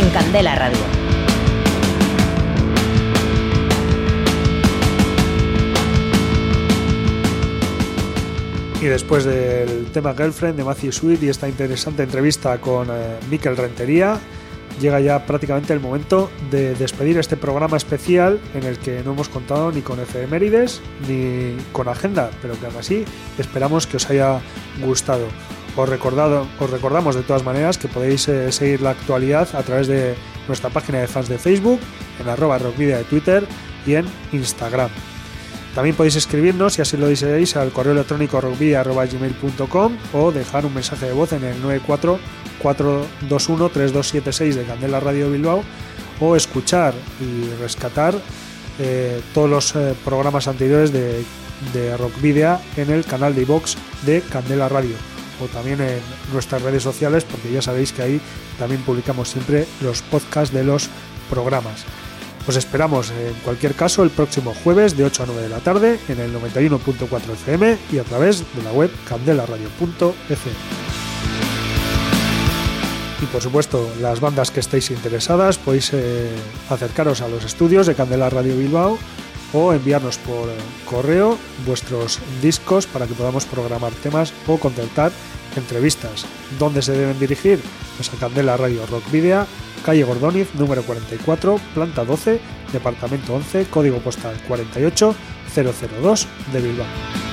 En 0.00 0.08
Candela 0.08 0.54
Radio. 0.54 0.78
Y 8.80 8.86
después 8.86 9.26
del 9.26 9.90
tema 9.92 10.14
Girlfriend 10.14 10.56
de 10.56 10.64
Matthew 10.64 10.92
Sweet 10.92 11.22
y 11.24 11.28
esta 11.28 11.46
interesante 11.46 12.04
entrevista 12.04 12.56
con 12.56 12.88
eh, 12.90 13.18
Mikel 13.30 13.54
Rentería, 13.54 14.18
llega 14.80 14.98
ya 15.00 15.26
prácticamente 15.26 15.74
el 15.74 15.80
momento 15.80 16.30
de 16.50 16.74
despedir 16.74 17.18
este 17.18 17.36
programa 17.36 17.76
especial 17.76 18.40
en 18.54 18.64
el 18.64 18.78
que 18.78 19.02
no 19.02 19.12
hemos 19.12 19.28
contado 19.28 19.70
ni 19.72 19.82
con 19.82 20.00
efemérides 20.00 20.80
ni 21.06 21.54
con 21.72 21.86
agenda, 21.86 22.30
pero 22.40 22.58
que 22.58 22.64
aún 22.64 22.76
así 22.78 23.04
esperamos 23.36 23.86
que 23.86 23.98
os 23.98 24.08
haya 24.08 24.40
gustado. 24.82 25.26
Os, 25.78 25.88
recordado, 25.88 26.44
os 26.58 26.70
recordamos 26.70 27.14
de 27.14 27.22
todas 27.22 27.44
maneras 27.44 27.78
que 27.78 27.86
podéis 27.86 28.26
eh, 28.26 28.50
seguir 28.50 28.82
la 28.82 28.90
actualidad 28.90 29.46
a 29.54 29.62
través 29.62 29.86
de 29.86 30.16
nuestra 30.48 30.70
página 30.70 30.98
de 30.98 31.06
fans 31.06 31.28
de 31.28 31.38
Facebook, 31.38 31.78
en 32.18 32.28
arroba 32.28 32.58
rockvidia 32.58 32.98
de 32.98 33.04
Twitter 33.04 33.46
y 33.86 33.94
en 33.94 34.04
Instagram. 34.32 34.90
También 35.76 35.94
podéis 35.94 36.16
escribirnos, 36.16 36.72
si 36.74 36.82
así 36.82 36.96
lo 36.96 37.06
deseáis, 37.06 37.54
al 37.54 37.70
correo 37.70 37.92
electrónico 37.92 38.40
rockvidia.gmail.com 38.40 39.96
o 40.14 40.32
dejar 40.32 40.66
un 40.66 40.74
mensaje 40.74 41.06
de 41.06 41.12
voz 41.12 41.32
en 41.32 41.44
el 41.44 41.54
944213276 42.60 44.54
de 44.54 44.64
Candela 44.64 44.98
Radio 44.98 45.30
Bilbao 45.30 45.62
o 46.18 46.34
escuchar 46.34 46.92
y 47.20 47.50
rescatar 47.62 48.16
eh, 48.80 49.20
todos 49.32 49.48
los 49.48 49.76
eh, 49.76 49.94
programas 50.04 50.48
anteriores 50.48 50.92
de, 50.92 51.22
de 51.72 51.96
Rockvidia 51.96 52.60
en 52.76 52.90
el 52.90 53.04
canal 53.04 53.36
de 53.36 53.42
iVox 53.42 53.76
de 54.04 54.22
Candela 54.22 54.68
Radio 54.68 55.17
o 55.40 55.46
también 55.46 55.80
en 55.80 56.00
nuestras 56.32 56.62
redes 56.62 56.82
sociales 56.82 57.24
porque 57.24 57.52
ya 57.52 57.62
sabéis 57.62 57.92
que 57.92 58.02
ahí 58.02 58.20
también 58.58 58.82
publicamos 58.82 59.28
siempre 59.28 59.66
los 59.80 60.02
podcasts 60.02 60.54
de 60.54 60.64
los 60.64 60.88
programas. 61.30 61.84
Os 62.46 62.56
esperamos 62.56 63.10
en 63.10 63.34
cualquier 63.44 63.74
caso 63.74 64.02
el 64.02 64.10
próximo 64.10 64.54
jueves 64.64 64.96
de 64.96 65.04
8 65.04 65.22
a 65.22 65.26
9 65.26 65.42
de 65.42 65.48
la 65.50 65.58
tarde 65.58 66.00
en 66.08 66.18
el 66.18 66.34
91.4 66.34 67.32
FM 67.34 67.76
y 67.92 67.98
a 67.98 68.04
través 68.04 68.40
de 68.54 68.62
la 68.62 68.72
web 68.72 68.90
candelaradio.fm. 69.06 70.56
Y 73.20 73.26
por 73.26 73.42
supuesto, 73.42 73.90
las 74.00 74.20
bandas 74.20 74.50
que 74.50 74.60
estéis 74.60 74.90
interesadas 74.90 75.58
podéis 75.58 75.90
eh, 75.92 76.30
acercaros 76.70 77.20
a 77.20 77.28
los 77.28 77.44
estudios 77.44 77.86
de 77.86 77.94
Candela 77.94 78.30
Radio 78.30 78.56
Bilbao 78.56 78.98
o 79.52 79.72
enviarnos 79.72 80.18
por 80.18 80.48
correo 80.84 81.38
vuestros 81.66 82.20
discos 82.42 82.86
para 82.86 83.06
que 83.06 83.14
podamos 83.14 83.44
programar 83.44 83.92
temas 83.92 84.32
o 84.46 84.58
contactar 84.58 85.12
entrevistas. 85.56 86.26
¿Dónde 86.58 86.82
se 86.82 86.92
deben 86.92 87.18
dirigir? 87.18 87.60
Pues 87.96 88.12
a 88.12 88.16
Candela 88.18 88.56
Radio 88.56 88.86
Rock 88.86 89.10
Video 89.10 89.46
calle 89.78 90.04
Gordóniz, 90.04 90.54
número 90.54 90.82
44, 90.82 91.58
planta 91.74 92.04
12, 92.04 92.40
departamento 92.72 93.34
11, 93.34 93.66
código 93.70 93.98
postal 93.98 94.36
48002 94.46 96.26
de 96.52 96.60
Bilbao. 96.60 97.27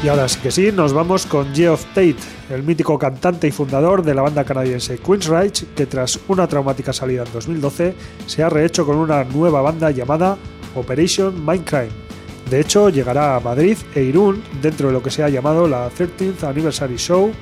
Y 0.00 0.06
ahora 0.06 0.28
sí 0.28 0.38
que 0.38 0.52
sí, 0.52 0.70
nos 0.70 0.92
vamos 0.92 1.26
con 1.26 1.52
Geoff 1.52 1.86
Tate, 1.86 2.14
el 2.50 2.62
mítico 2.62 2.96
cantante 2.96 3.48
y 3.48 3.50
fundador 3.50 4.04
de 4.04 4.14
la 4.14 4.22
banda 4.22 4.44
canadiense 4.44 4.98
Queensryche, 4.98 5.66
que 5.74 5.86
tras 5.86 6.20
una 6.28 6.46
traumática 6.46 6.92
salida 6.92 7.24
en 7.24 7.32
2012 7.32 7.94
se 8.24 8.42
ha 8.44 8.48
rehecho 8.48 8.86
con 8.86 8.94
una 8.94 9.24
nueva 9.24 9.60
banda 9.60 9.90
llamada 9.90 10.38
Operation 10.76 11.44
Mindcrime. 11.44 11.90
De 12.48 12.60
hecho, 12.60 12.90
llegará 12.90 13.34
a 13.34 13.40
Madrid 13.40 13.76
e 13.92 14.02
Irún 14.04 14.40
dentro 14.62 14.86
de 14.86 14.92
lo 14.92 15.02
que 15.02 15.10
se 15.10 15.24
ha 15.24 15.28
llamado 15.28 15.66
la 15.66 15.90
13th 15.90 16.44
Anniversary 16.44 16.96
Show, 16.96 17.32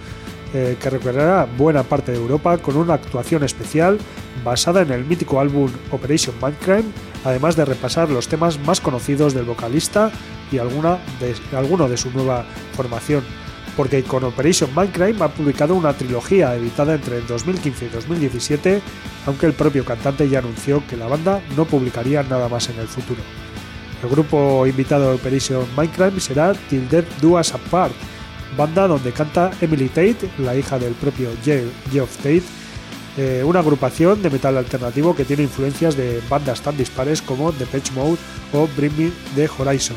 eh, 0.54 0.78
que 0.80 0.88
recorrerá 0.88 1.46
buena 1.58 1.82
parte 1.82 2.12
de 2.12 2.18
Europa 2.18 2.56
con 2.56 2.78
una 2.78 2.94
actuación 2.94 3.44
especial 3.44 3.98
basada 4.42 4.80
en 4.80 4.92
el 4.92 5.04
mítico 5.04 5.40
álbum 5.40 5.70
Operation 5.90 6.34
Mindcrime, 6.42 6.90
además 7.22 7.54
de 7.54 7.66
repasar 7.66 8.08
los 8.08 8.28
temas 8.28 8.58
más 8.60 8.80
conocidos 8.80 9.34
del 9.34 9.44
vocalista 9.44 10.10
y 10.50 10.58
alguna 10.58 10.98
de, 11.20 11.34
alguno 11.56 11.88
de 11.88 11.96
su 11.96 12.10
nueva 12.10 12.44
formación. 12.74 13.24
Porque 13.76 14.02
con 14.04 14.24
Operation 14.24 14.70
Mindcrime 14.74 15.22
ha 15.22 15.28
publicado 15.28 15.74
una 15.74 15.92
trilogía 15.92 16.54
editada 16.54 16.94
entre 16.94 17.18
el 17.18 17.26
2015 17.26 17.84
y 17.84 17.88
2017, 17.88 18.80
aunque 19.26 19.46
el 19.46 19.52
propio 19.52 19.84
cantante 19.84 20.28
ya 20.28 20.38
anunció 20.38 20.82
que 20.86 20.96
la 20.96 21.06
banda 21.06 21.42
no 21.56 21.66
publicaría 21.66 22.22
nada 22.22 22.48
más 22.48 22.70
en 22.70 22.78
el 22.78 22.88
futuro. 22.88 23.20
El 24.02 24.08
grupo 24.08 24.66
invitado 24.66 25.10
de 25.10 25.16
Operation 25.16 25.66
Mindcrime 25.76 26.20
será 26.20 26.54
Till 26.54 26.88
Death 26.88 27.20
Do 27.20 27.38
Us 27.38 27.52
Apart, 27.52 27.92
banda 28.56 28.86
donde 28.86 29.12
canta 29.12 29.50
Emily 29.60 29.88
Tate, 29.88 30.30
la 30.38 30.54
hija 30.54 30.78
del 30.78 30.94
propio 30.94 31.30
Geoff 31.44 32.16
Tate, 32.16 32.42
eh, 33.18 33.42
una 33.44 33.60
agrupación 33.60 34.20
de 34.20 34.28
metal 34.28 34.58
alternativo 34.58 35.16
que 35.16 35.24
tiene 35.24 35.42
influencias 35.42 35.96
de 35.96 36.20
bandas 36.28 36.60
tan 36.60 36.76
dispares 36.76 37.22
como 37.22 37.50
The 37.52 37.64
Patch 37.64 37.92
Mode 37.92 38.18
o 38.52 38.68
Bring 38.76 38.92
Me 38.98 39.10
the 39.34 39.48
Horizon. 39.48 39.96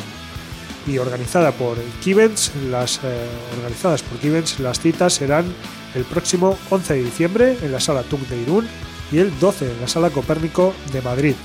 Y 0.89 0.97
organizada 0.97 1.51
por 1.51 1.77
Kivens, 2.03 2.51
las, 2.69 2.99
eh, 3.03 3.27
organizadas 3.57 4.01
por 4.01 4.17
Kivens, 4.17 4.59
las 4.59 4.79
citas 4.79 5.13
serán 5.13 5.45
el 5.93 6.03
próximo 6.03 6.57
11 6.71 6.95
de 6.95 7.03
diciembre 7.03 7.57
en 7.61 7.71
la 7.71 7.79
sala 7.79 8.01
Tung 8.03 8.25
de 8.27 8.41
Irún 8.41 8.67
y 9.11 9.19
el 9.19 9.37
12 9.39 9.71
en 9.71 9.81
la 9.81 9.87
sala 9.87 10.09
Copérnico 10.09 10.73
de 10.91 11.01
Madrid. 11.01 11.35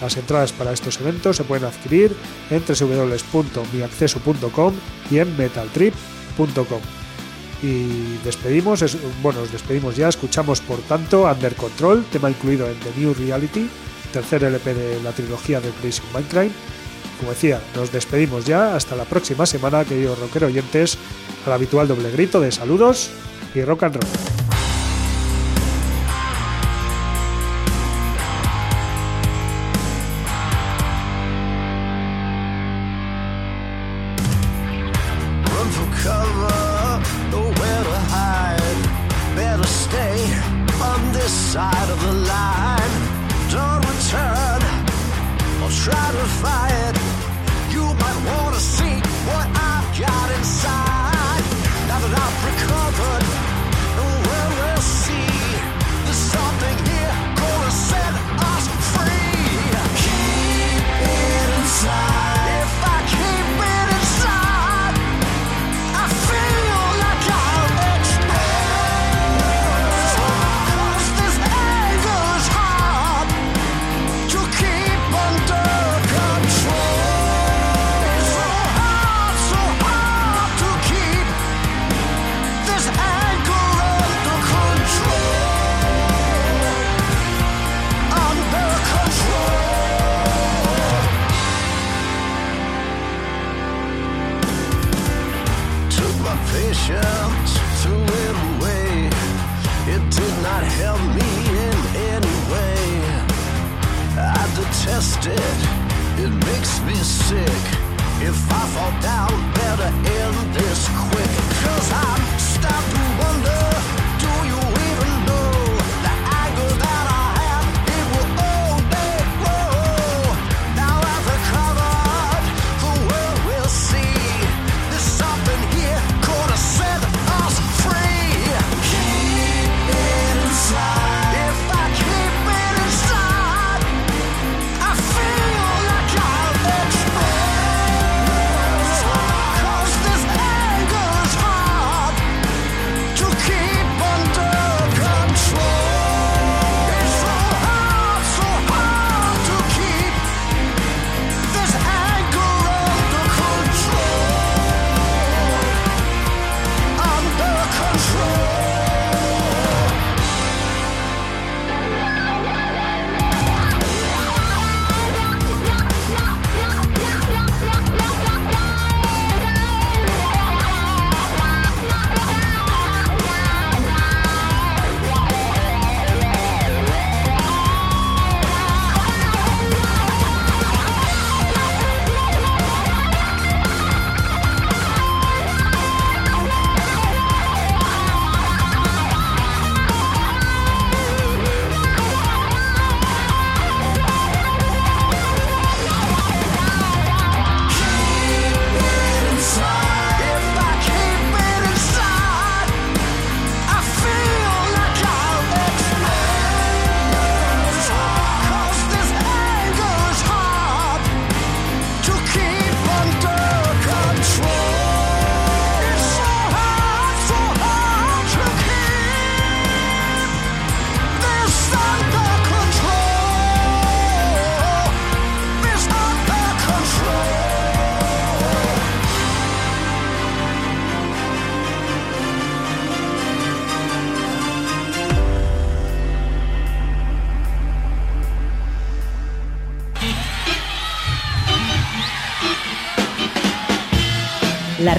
Las 0.00 0.16
entradas 0.16 0.52
para 0.52 0.72
estos 0.72 1.00
eventos 1.00 1.36
se 1.36 1.44
pueden 1.44 1.66
adquirir 1.66 2.16
en 2.50 2.62
www.miacceso.com 2.62 4.74
y 5.10 5.18
en 5.18 5.36
metaltrip.com. 5.36 6.80
Y 7.62 8.16
despedimos, 8.24 8.80
es, 8.80 8.96
bueno, 9.22 9.42
os 9.42 9.52
despedimos 9.52 9.94
ya, 9.96 10.08
escuchamos 10.08 10.62
por 10.62 10.78
tanto 10.80 11.24
Under 11.24 11.54
Control, 11.54 12.02
tema 12.10 12.30
incluido 12.30 12.66
en 12.66 12.80
The 12.80 12.92
New 12.96 13.12
Reality, 13.14 13.68
tercer 14.12 14.42
LP 14.44 14.74
de 14.74 15.02
la 15.02 15.12
trilogía 15.12 15.60
de 15.60 15.68
Operation 15.68 16.06
Mindcrime. 16.14 16.52
Como 17.20 17.32
decía, 17.32 17.60
nos 17.76 17.92
despedimos 17.92 18.46
ya, 18.46 18.74
hasta 18.74 18.96
la 18.96 19.04
próxima 19.04 19.44
semana, 19.44 19.84
queridos 19.84 20.18
rockero 20.18 20.46
oyentes, 20.46 20.96
al 21.44 21.52
habitual 21.52 21.86
doble 21.86 22.10
grito 22.10 22.40
de 22.40 22.50
saludos 22.50 23.10
y 23.54 23.62
rock 23.62 23.82
and 23.82 23.96
roll. 23.96 24.49